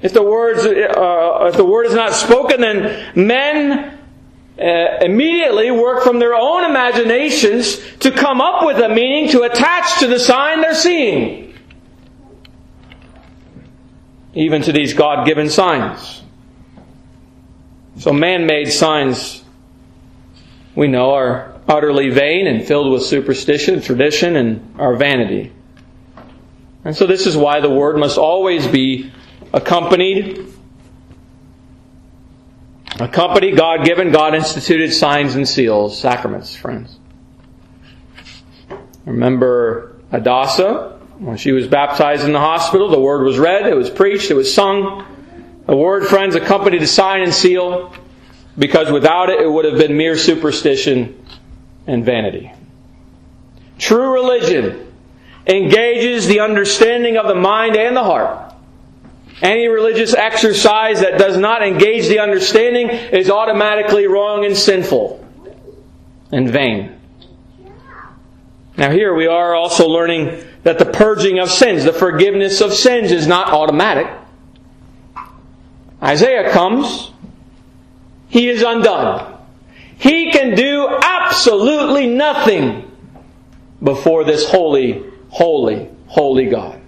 [0.00, 3.98] If the words, uh, if the word is not spoken, then men
[4.58, 10.00] uh, immediately work from their own imaginations to come up with a meaning to attach
[10.00, 11.54] to the sign they're seeing.
[14.34, 16.22] Even to these God given signs.
[17.98, 19.42] So, man made signs,
[20.74, 25.52] we know, are utterly vain and filled with superstition, tradition, and our vanity.
[26.84, 29.12] And so, this is why the Word must always be
[29.52, 30.51] accompanied
[33.00, 36.98] a company, God given, God instituted signs and seals, sacraments, friends.
[39.04, 40.98] Remember Adasa?
[41.18, 44.34] When she was baptized in the hospital, the word was read, it was preached, it
[44.34, 45.06] was sung.
[45.66, 47.94] The word, friends, accompanied a sign and seal
[48.58, 51.24] because without it, it would have been mere superstition
[51.86, 52.52] and vanity.
[53.78, 54.92] True religion
[55.46, 58.51] engages the understanding of the mind and the heart
[59.42, 65.18] any religious exercise that does not engage the understanding is automatically wrong and sinful
[66.30, 66.98] and vain.
[68.76, 73.10] Now, here we are also learning that the purging of sins, the forgiveness of sins
[73.10, 74.06] is not automatic.
[76.02, 77.12] Isaiah comes,
[78.28, 79.38] he is undone.
[79.98, 82.90] He can do absolutely nothing
[83.82, 86.81] before this holy, holy, holy God.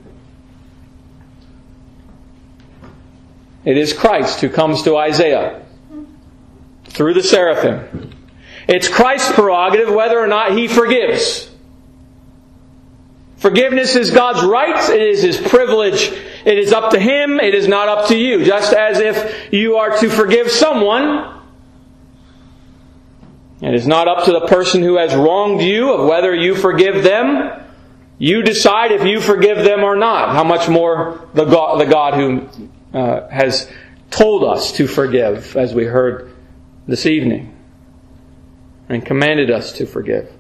[3.65, 5.63] It is Christ who comes to Isaiah
[6.87, 8.13] through the seraphim.
[8.69, 11.51] It's Christ's prerogative whether or not he forgives.
[13.45, 14.89] Forgiveness is God's right.
[14.89, 16.11] It is His privilege.
[16.47, 17.39] It is up to Him.
[17.39, 18.43] It is not up to you.
[18.43, 21.43] Just as if you are to forgive someone,
[23.61, 27.05] it is not up to the person who has wronged you of whether you forgive
[27.05, 27.63] them.
[28.17, 30.31] You decide if you forgive them or not.
[30.31, 32.49] How much more the God, the God who
[32.95, 33.69] uh, has
[34.11, 36.33] told us to forgive, as we heard
[36.87, 37.55] this evening,
[38.89, 40.33] and commanded us to forgive.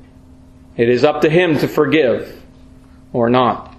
[0.76, 2.40] It is up to Him to forgive
[3.12, 3.76] or not.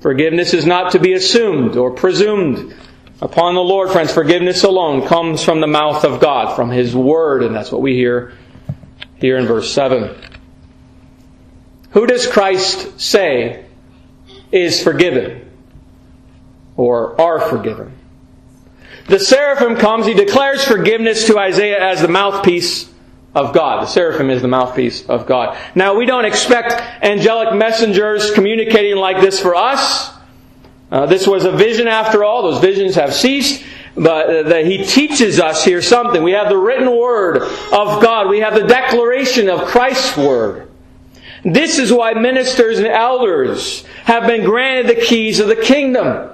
[0.00, 2.74] Forgiveness is not to be assumed or presumed
[3.20, 4.12] upon the Lord, friends.
[4.12, 7.94] Forgiveness alone comes from the mouth of God, from His Word, and that's what we
[7.94, 8.32] hear
[9.16, 10.14] here in verse 7.
[11.90, 13.66] Who does Christ say
[14.52, 15.45] is forgiven
[16.76, 17.92] or are forgiven?
[19.08, 22.92] The seraphim comes, he declares forgiveness to Isaiah as the mouthpiece
[23.34, 23.82] of God.
[23.82, 25.56] The seraphim is the mouthpiece of God.
[25.74, 26.72] Now, we don't expect
[27.04, 30.12] angelic messengers communicating like this for us.
[30.90, 32.42] Uh, this was a vision after all.
[32.42, 33.64] Those visions have ceased.
[33.96, 36.22] But uh, he teaches us here something.
[36.22, 38.28] We have the written word of God.
[38.28, 40.68] We have the declaration of Christ's word.
[41.44, 46.30] This is why ministers and elders have been granted the keys of the kingdom.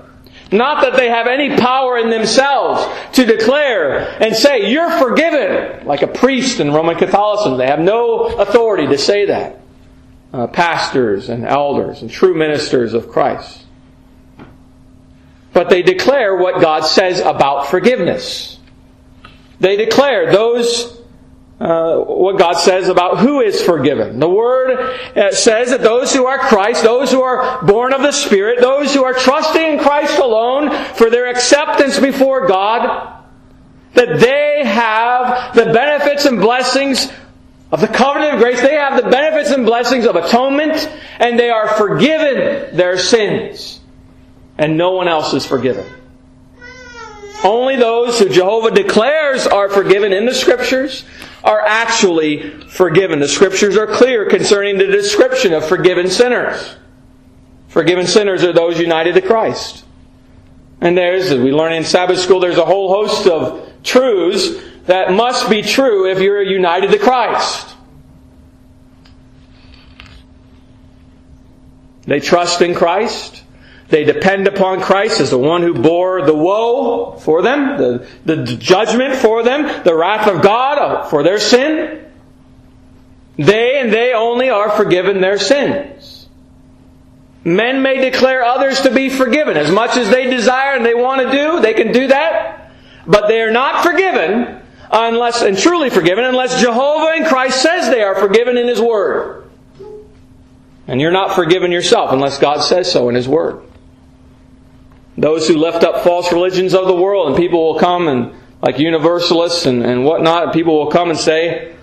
[0.52, 2.86] Not that they have any power in themselves
[3.16, 7.58] to declare and say, you're forgiven, like a priest in Roman Catholicism.
[7.58, 9.60] They have no authority to say that.
[10.32, 13.64] Uh, pastors and elders and true ministers of Christ.
[15.52, 18.58] But they declare what God says about forgiveness.
[19.60, 21.01] They declare those
[21.62, 24.18] uh, what God says about who is forgiven.
[24.18, 24.72] The Word
[25.16, 28.92] uh, says that those who are Christ, those who are born of the Spirit, those
[28.92, 33.24] who are trusting in Christ alone for their acceptance before God,
[33.94, 37.12] that they have the benefits and blessings
[37.70, 38.60] of the covenant of grace.
[38.60, 40.90] They have the benefits and blessings of atonement,
[41.20, 43.78] and they are forgiven their sins.
[44.58, 45.86] And no one else is forgiven.
[47.44, 51.04] Only those who Jehovah declares are forgiven in the Scriptures
[51.44, 53.18] are actually forgiven.
[53.18, 56.76] The Scriptures are clear concerning the description of forgiven sinners.
[57.68, 59.84] Forgiven sinners are those united to Christ.
[60.80, 65.12] And there's, as we learn in Sabbath school, there's a whole host of truths that
[65.12, 67.76] must be true if you're united to Christ.
[72.04, 73.41] They trust in Christ.
[73.92, 78.56] They depend upon Christ as the one who bore the woe for them, the, the
[78.56, 82.02] judgment for them, the wrath of God for their sin.
[83.36, 86.26] They and they only are forgiven their sins.
[87.44, 91.20] Men may declare others to be forgiven as much as they desire and they want
[91.20, 92.72] to do, they can do that.
[93.06, 98.02] But they are not forgiven unless, and truly forgiven, unless Jehovah and Christ says they
[98.02, 99.50] are forgiven in His Word.
[100.88, 103.62] And you're not forgiven yourself unless God says so in His Word.
[105.16, 108.78] Those who lift up false religions of the world, and people will come and, like
[108.78, 111.74] universalists and, and whatnot, and people will come and say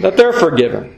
[0.00, 0.94] that they're forgiven.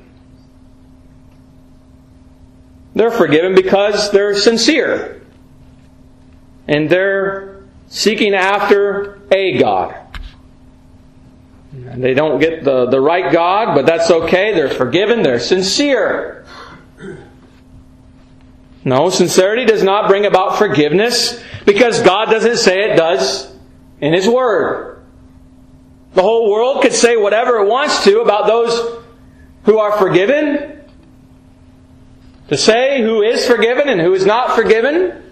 [2.94, 5.22] They're forgiven because they're sincere.
[6.66, 9.96] And they're seeking after a God.
[11.72, 14.52] And they don't get the, the right God, but that's okay.
[14.54, 15.22] They're forgiven.
[15.22, 16.37] They're sincere.
[18.88, 23.54] No, sincerity does not bring about forgiveness because God doesn't say it does
[24.00, 25.04] in His Word.
[26.14, 29.04] The whole world could say whatever it wants to about those
[29.64, 30.80] who are forgiven,
[32.48, 35.22] to say who is forgiven and who is not forgiven,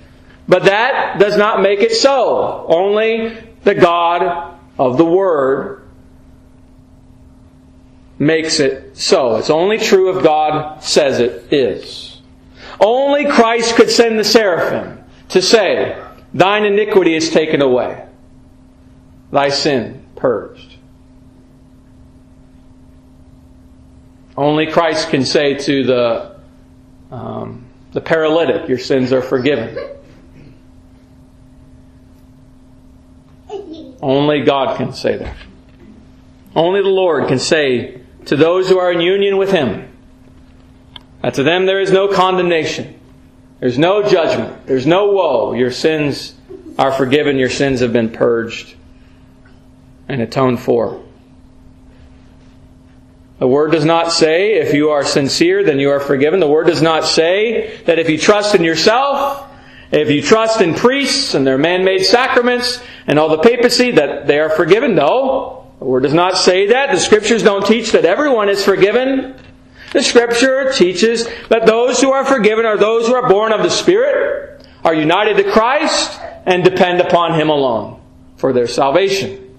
[0.46, 2.66] but that does not make it so.
[2.68, 5.88] Only the God of the Word
[8.18, 9.36] makes it so.
[9.36, 12.05] It's only true if God says it is.
[12.80, 16.02] Only Christ could send the seraphim to say,
[16.34, 18.06] Thine iniquity is taken away,
[19.32, 20.76] thy sin purged.
[24.36, 26.36] Only Christ can say to the,
[27.10, 29.78] um, the paralytic, Your sins are forgiven.
[34.02, 35.36] Only God can say that.
[36.54, 39.95] Only the Lord can say to those who are in union with Him,
[41.26, 43.00] that to them there is no condemnation.
[43.58, 44.64] There's no judgment.
[44.68, 45.54] There's no woe.
[45.54, 46.36] Your sins
[46.78, 47.36] are forgiven.
[47.36, 48.76] Your sins have been purged
[50.06, 51.04] and atoned for.
[53.40, 56.38] The Word does not say if you are sincere, then you are forgiven.
[56.38, 59.50] The Word does not say that if you trust in yourself,
[59.90, 64.38] if you trust in priests and their man-made sacraments and all the papacy, that they
[64.38, 64.94] are forgiven.
[64.94, 65.72] No.
[65.80, 66.92] The Word does not say that.
[66.92, 69.34] The Scriptures don't teach that everyone is forgiven.
[69.96, 73.70] The Scripture teaches that those who are forgiven are those who are born of the
[73.70, 77.98] Spirit, are united to Christ, and depend upon Him alone
[78.36, 79.56] for their salvation.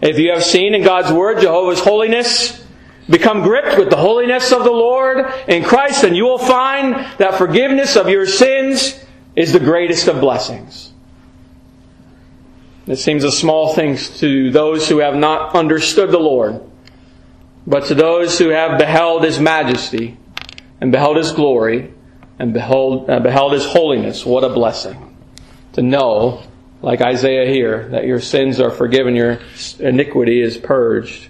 [0.00, 2.64] If you have seen in God's Word Jehovah's holiness,
[3.10, 7.34] become gripped with the holiness of the Lord in Christ, and you will find that
[7.36, 9.04] forgiveness of your sins
[9.34, 10.92] is the greatest of blessings.
[12.86, 16.62] It seems a small thing to those who have not understood the Lord,
[17.66, 20.16] but to those who have beheld His majesty
[20.80, 21.92] and beheld His glory
[22.38, 25.16] and beheld, uh, beheld His holiness, what a blessing
[25.72, 26.42] to know,
[26.80, 29.40] like Isaiah here, that your sins are forgiven, your
[29.78, 31.28] iniquity is purged.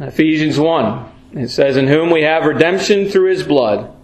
[0.00, 3.94] Ephesians 1, it says, In whom we have redemption through His blood,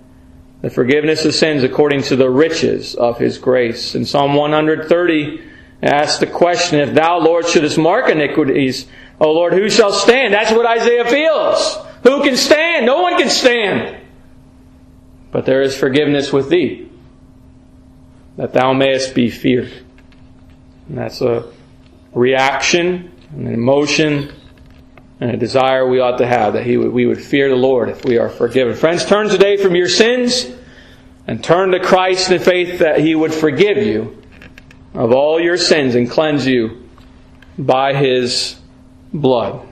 [0.60, 3.94] the forgiveness of sins according to the riches of His grace.
[3.94, 5.42] In Psalm 130,
[5.82, 8.86] asks the question, If thou, Lord, shouldest mark iniquities,
[9.20, 10.32] O Lord, who shall stand?
[10.32, 11.76] That's what Isaiah feels.
[12.02, 12.86] Who can stand?
[12.86, 13.98] No one can stand.
[15.30, 16.90] But there is forgiveness with thee,
[18.36, 19.70] that thou mayest be feared.
[20.88, 21.52] And that's a
[22.12, 24.32] reaction, an emotion,
[25.20, 28.04] and a desire we ought to have that would, we would fear the Lord if
[28.04, 28.74] we are forgiven.
[28.74, 30.50] Friends, turn today from your sins
[31.26, 34.20] and turn to Christ in faith that he would forgive you
[34.94, 36.88] of all your sins and cleanse you
[37.58, 38.59] by his
[39.12, 39.66] blood.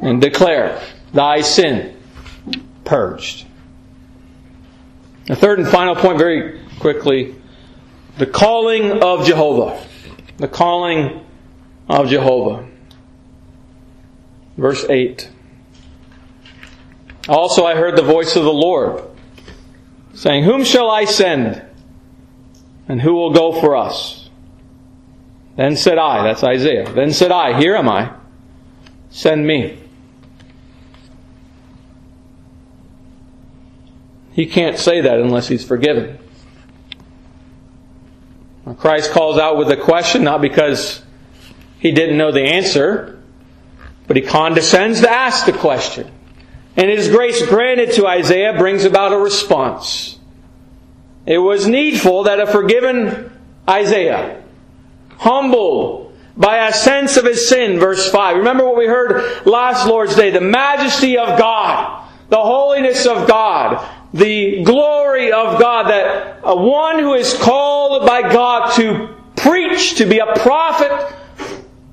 [0.00, 1.96] And declare thy sin
[2.84, 3.46] purged.
[5.26, 7.36] The third and final point, very quickly
[8.18, 9.84] the calling of Jehovah.
[10.36, 11.24] The calling
[11.88, 12.68] of Jehovah.
[14.56, 15.30] Verse 8.
[17.28, 19.04] Also I heard the voice of the Lord
[20.14, 21.62] saying, Whom shall I send?
[22.88, 24.28] And who will go for us?
[25.56, 28.12] Then said I, that's Isaiah, then said I, Here am I,
[29.12, 29.78] send me.
[34.32, 36.18] He can't say that unless he's forgiven.
[38.78, 41.02] Christ calls out with a question, not because
[41.78, 43.22] he didn't know the answer,
[44.06, 46.10] but he condescends to ask the question.
[46.76, 50.18] And his grace granted to Isaiah brings about a response.
[51.26, 53.30] It was needful that a forgiven
[53.68, 54.42] Isaiah
[55.18, 58.36] humbled by a sense of his sin, verse 5.
[58.36, 63.86] Remember what we heard last Lord's Day the majesty of God, the holiness of God,
[64.14, 70.18] the glory of God, that one who is called by God to preach, to be
[70.18, 71.16] a prophet,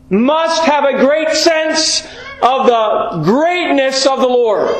[0.09, 2.01] must have a great sense
[2.41, 4.75] of the greatness of the Lord.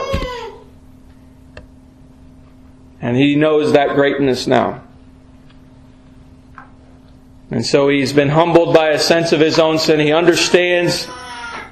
[3.01, 4.84] And he knows that greatness now.
[7.52, 10.00] And so he's been humbled by a sense of his own sin.
[10.00, 11.08] He understands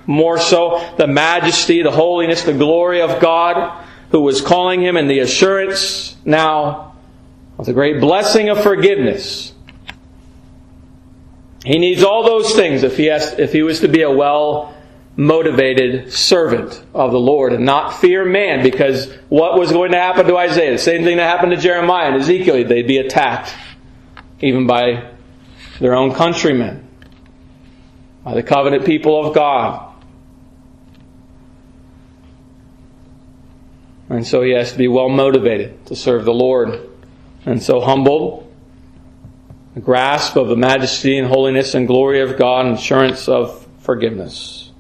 [0.08, 5.10] more so the majesty, the holiness, the glory of God who was calling him and
[5.10, 6.96] the assurance now
[7.60, 9.54] of the great blessing of forgiveness.
[11.66, 14.74] He needs all those things if he, has, if he was to be a well
[15.18, 20.28] motivated servant of the Lord and not fear man because what was going to happen
[20.28, 20.72] to Isaiah?
[20.72, 22.68] The same thing that happened to Jeremiah and Ezekiel.
[22.68, 23.54] They'd be attacked
[24.40, 25.12] even by
[25.80, 26.88] their own countrymen,
[28.24, 29.94] by the covenant people of God.
[34.10, 36.90] And so he has to be well motivated to serve the Lord.
[37.46, 38.54] And so humbled,
[39.76, 44.72] a grasp of the majesty and holiness and glory of God, and assurance of forgiveness.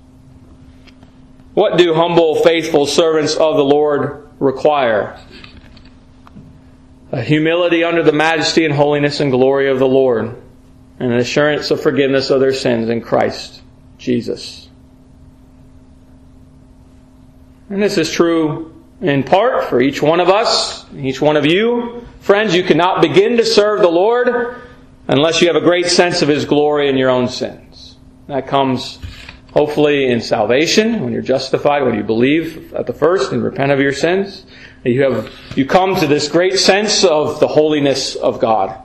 [1.53, 5.19] What do humble, faithful servants of the Lord require?
[7.11, 10.35] A humility under the majesty and holiness and glory of the Lord
[10.99, 13.61] and an assurance of forgiveness of their sins in Christ
[13.97, 14.69] Jesus.
[17.69, 22.05] And this is true in part for each one of us, each one of you.
[22.21, 24.61] Friends, you cannot begin to serve the Lord
[25.07, 27.97] unless you have a great sense of His glory in your own sins.
[28.27, 28.99] That comes
[29.53, 33.79] hopefully in salvation, when you're justified, when you believe at the first and repent of
[33.79, 34.45] your sins.
[34.83, 38.81] You have, you come to this great sense of the holiness of God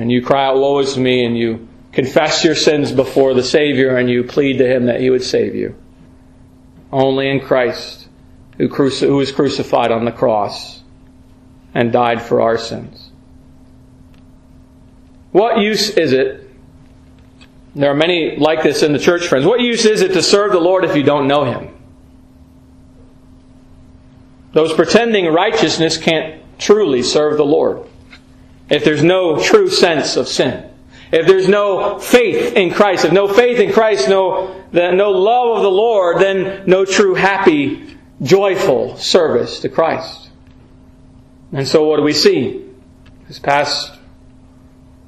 [0.00, 3.96] and you cry out, Woe is me, and you confess your sins before the Savior
[3.96, 5.74] and you plead to Him that He would save you.
[6.92, 8.08] Only in Christ,
[8.58, 10.82] who, cruci- who was crucified on the cross
[11.74, 13.10] and died for our sins.
[15.32, 16.50] What use is it?
[17.74, 19.46] There are many like this in the church, friends.
[19.46, 21.74] What use is it to serve the Lord if you don't know Him?
[24.52, 27.86] Those pretending righteousness can't truly serve the Lord
[28.68, 30.70] if there's no true sense of sin.
[31.12, 35.62] If there's no faith in Christ, if no faith in Christ, no, no love of
[35.62, 40.30] the Lord, then no true happy, joyful service to Christ.
[41.52, 42.64] And so what do we see?
[43.28, 43.92] This past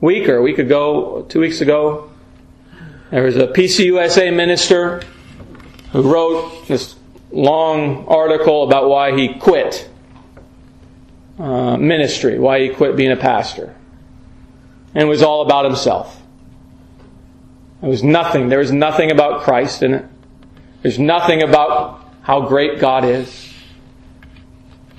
[0.00, 2.10] week or a week ago, two weeks ago,
[3.10, 5.02] there was a PCUSA minister
[5.92, 6.94] who wrote this
[7.32, 9.88] long article about why he quit
[11.38, 13.74] uh, ministry, why he quit being a pastor.
[14.94, 16.20] And it was all about himself.
[17.82, 18.48] It was nothing.
[18.48, 20.04] There was nothing about Christ in it.
[20.82, 23.54] There's nothing about how great God is.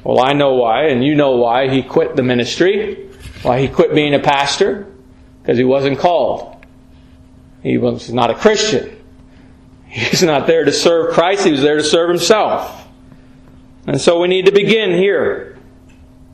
[0.03, 3.09] Well, I know why, and you know why he quit the ministry,
[3.41, 4.87] why he quit being a pastor,
[5.41, 6.65] because he wasn't called.
[7.61, 8.97] He was not a Christian.
[9.87, 12.87] He's not there to serve Christ, he was there to serve himself.
[13.87, 15.58] And so we need to begin here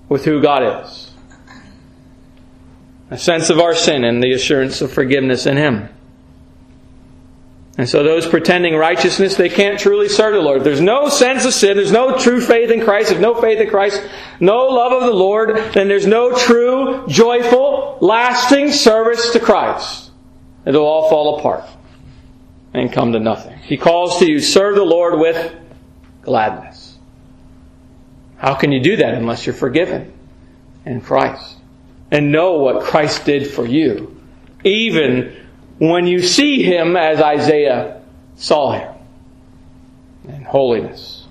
[0.10, 1.06] with who God is
[3.10, 5.90] a sense of our sin and the assurance of forgiveness in Him.
[7.78, 10.64] And so those pretending righteousness, they can't truly serve the Lord.
[10.64, 13.70] There's no sense of sin, there's no true faith in Christ, If no faith in
[13.70, 14.02] Christ,
[14.40, 20.12] no love of the Lord, then there's no true, joyful, lasting service to Christ.
[20.66, 21.66] It'll all fall apart
[22.74, 23.58] and come to nothing.
[23.60, 25.54] He calls to you, serve the Lord with
[26.22, 26.85] gladness.
[28.38, 30.14] How can you do that unless you're forgiven
[30.86, 31.58] in Christ?
[32.12, 34.22] And know what Christ did for you.
[34.64, 35.36] Even
[35.80, 38.02] when you see Him as Isaiah
[38.36, 38.94] saw Him.
[40.28, 41.26] In holiness.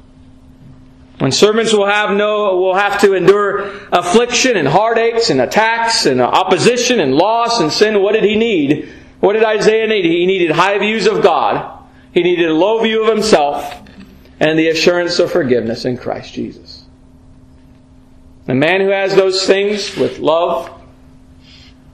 [1.19, 6.21] When servants will have no, will have to endure affliction and heartaches and attacks and
[6.21, 8.93] opposition and loss and sin, what did he need?
[9.21, 10.05] What did Isaiah need?
[10.05, 11.87] He needed high views of God.
[12.13, 13.81] He needed a low view of himself
[14.41, 16.74] and the assurance of forgiveness in Christ Jesus.
[18.47, 20.71] The man who has those things with love,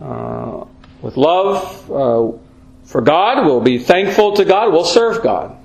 [0.00, 0.64] uh,
[1.00, 2.38] with love uh,
[2.84, 5.56] for God, will be thankful to God, will serve God.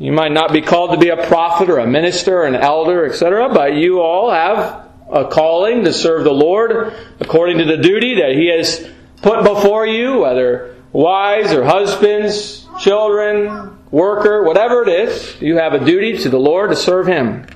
[0.00, 3.06] You might not be called to be a prophet or a minister or an elder,
[3.06, 8.16] etc., but you all have a calling to serve the Lord according to the duty
[8.16, 15.40] that He has put before you, whether wives or husbands, children, worker, whatever it is,
[15.40, 17.46] you have a duty to the Lord to serve Him.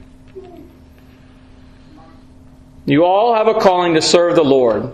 [2.86, 4.92] You all have a calling to serve the Lord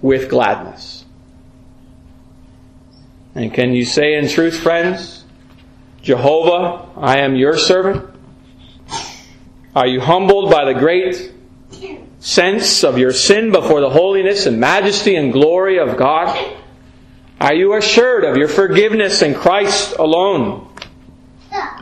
[0.00, 1.04] with gladness.
[3.34, 5.24] And can you say in truth, friends,
[6.00, 8.08] Jehovah, I am your servant?
[9.76, 11.34] Are you humbled by the great
[12.18, 16.56] sense of your sin before the holiness and majesty and glory of God?
[17.40, 20.66] Are you assured of your forgiveness in Christ alone?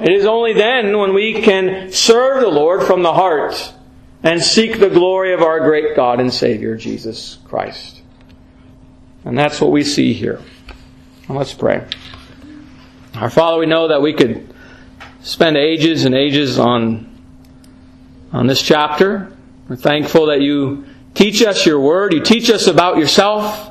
[0.01, 3.73] It is only then when we can serve the Lord from the heart
[4.27, 8.03] and seek the glory of our great God and Savior, Jesus Christ.
[9.25, 10.43] And that's what we see here.
[11.29, 11.87] Let's pray.
[13.15, 14.53] Our Father, we know that we could
[15.21, 17.09] spend ages and ages on,
[18.33, 19.33] on this chapter.
[19.69, 22.13] We're thankful that you teach us your word.
[22.13, 23.71] You teach us about yourself.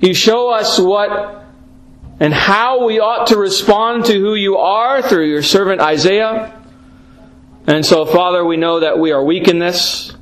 [0.00, 1.44] You show us what
[2.18, 6.63] and how we ought to respond to who you are through your servant Isaiah.
[7.66, 10.12] And so, Father, we know that we are weak in this.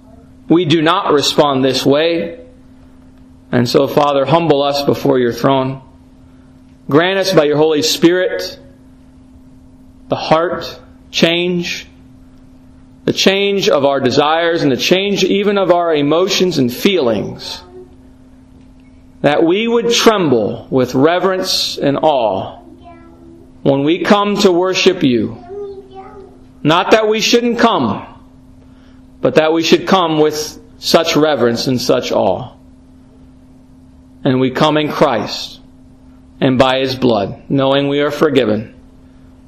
[0.49, 2.47] We do not respond this way.
[3.51, 5.83] And so, Father, humble us before your throne.
[6.89, 8.59] Grant us by your Holy Spirit
[10.09, 10.79] the heart
[11.11, 11.87] change
[13.05, 17.63] the change of our desires and the change even of our emotions and feelings,
[19.23, 22.61] that we would tremble with reverence and awe
[23.63, 25.37] when we come to worship you.
[26.63, 28.07] Not that we shouldn't come,
[29.21, 32.55] but that we should come with such reverence and such awe.
[34.25, 35.61] And we come in Christ
[36.41, 38.75] and by His blood, knowing we are forgiven,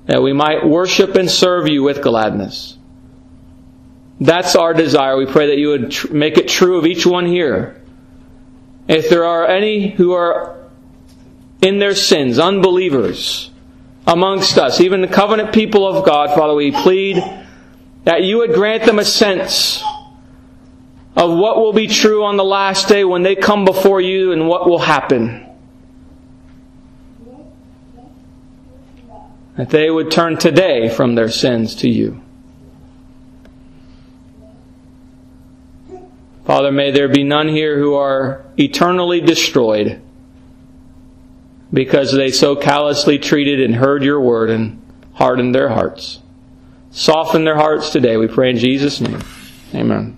[0.06, 2.76] that we might worship and serve you with gladness.
[4.20, 5.16] That's our desire.
[5.16, 7.80] We pray that you would tr- make it true of each one here.
[8.86, 10.56] If there are any who are
[11.62, 13.50] in their sins, unbelievers
[14.06, 17.22] amongst us, even the covenant people of God, Father, we plead
[18.04, 19.82] that you would grant them a sense
[21.16, 24.48] of what will be true on the last day when they come before you and
[24.48, 25.40] what will happen.
[29.56, 32.20] That they would turn today from their sins to you.
[36.44, 40.02] Father, may there be none here who are eternally destroyed
[41.74, 44.80] because they so callously treated and heard your word and
[45.14, 46.20] hardened their hearts.
[46.90, 49.20] Soften their hearts today, we pray in Jesus' name.
[49.74, 50.16] Amen.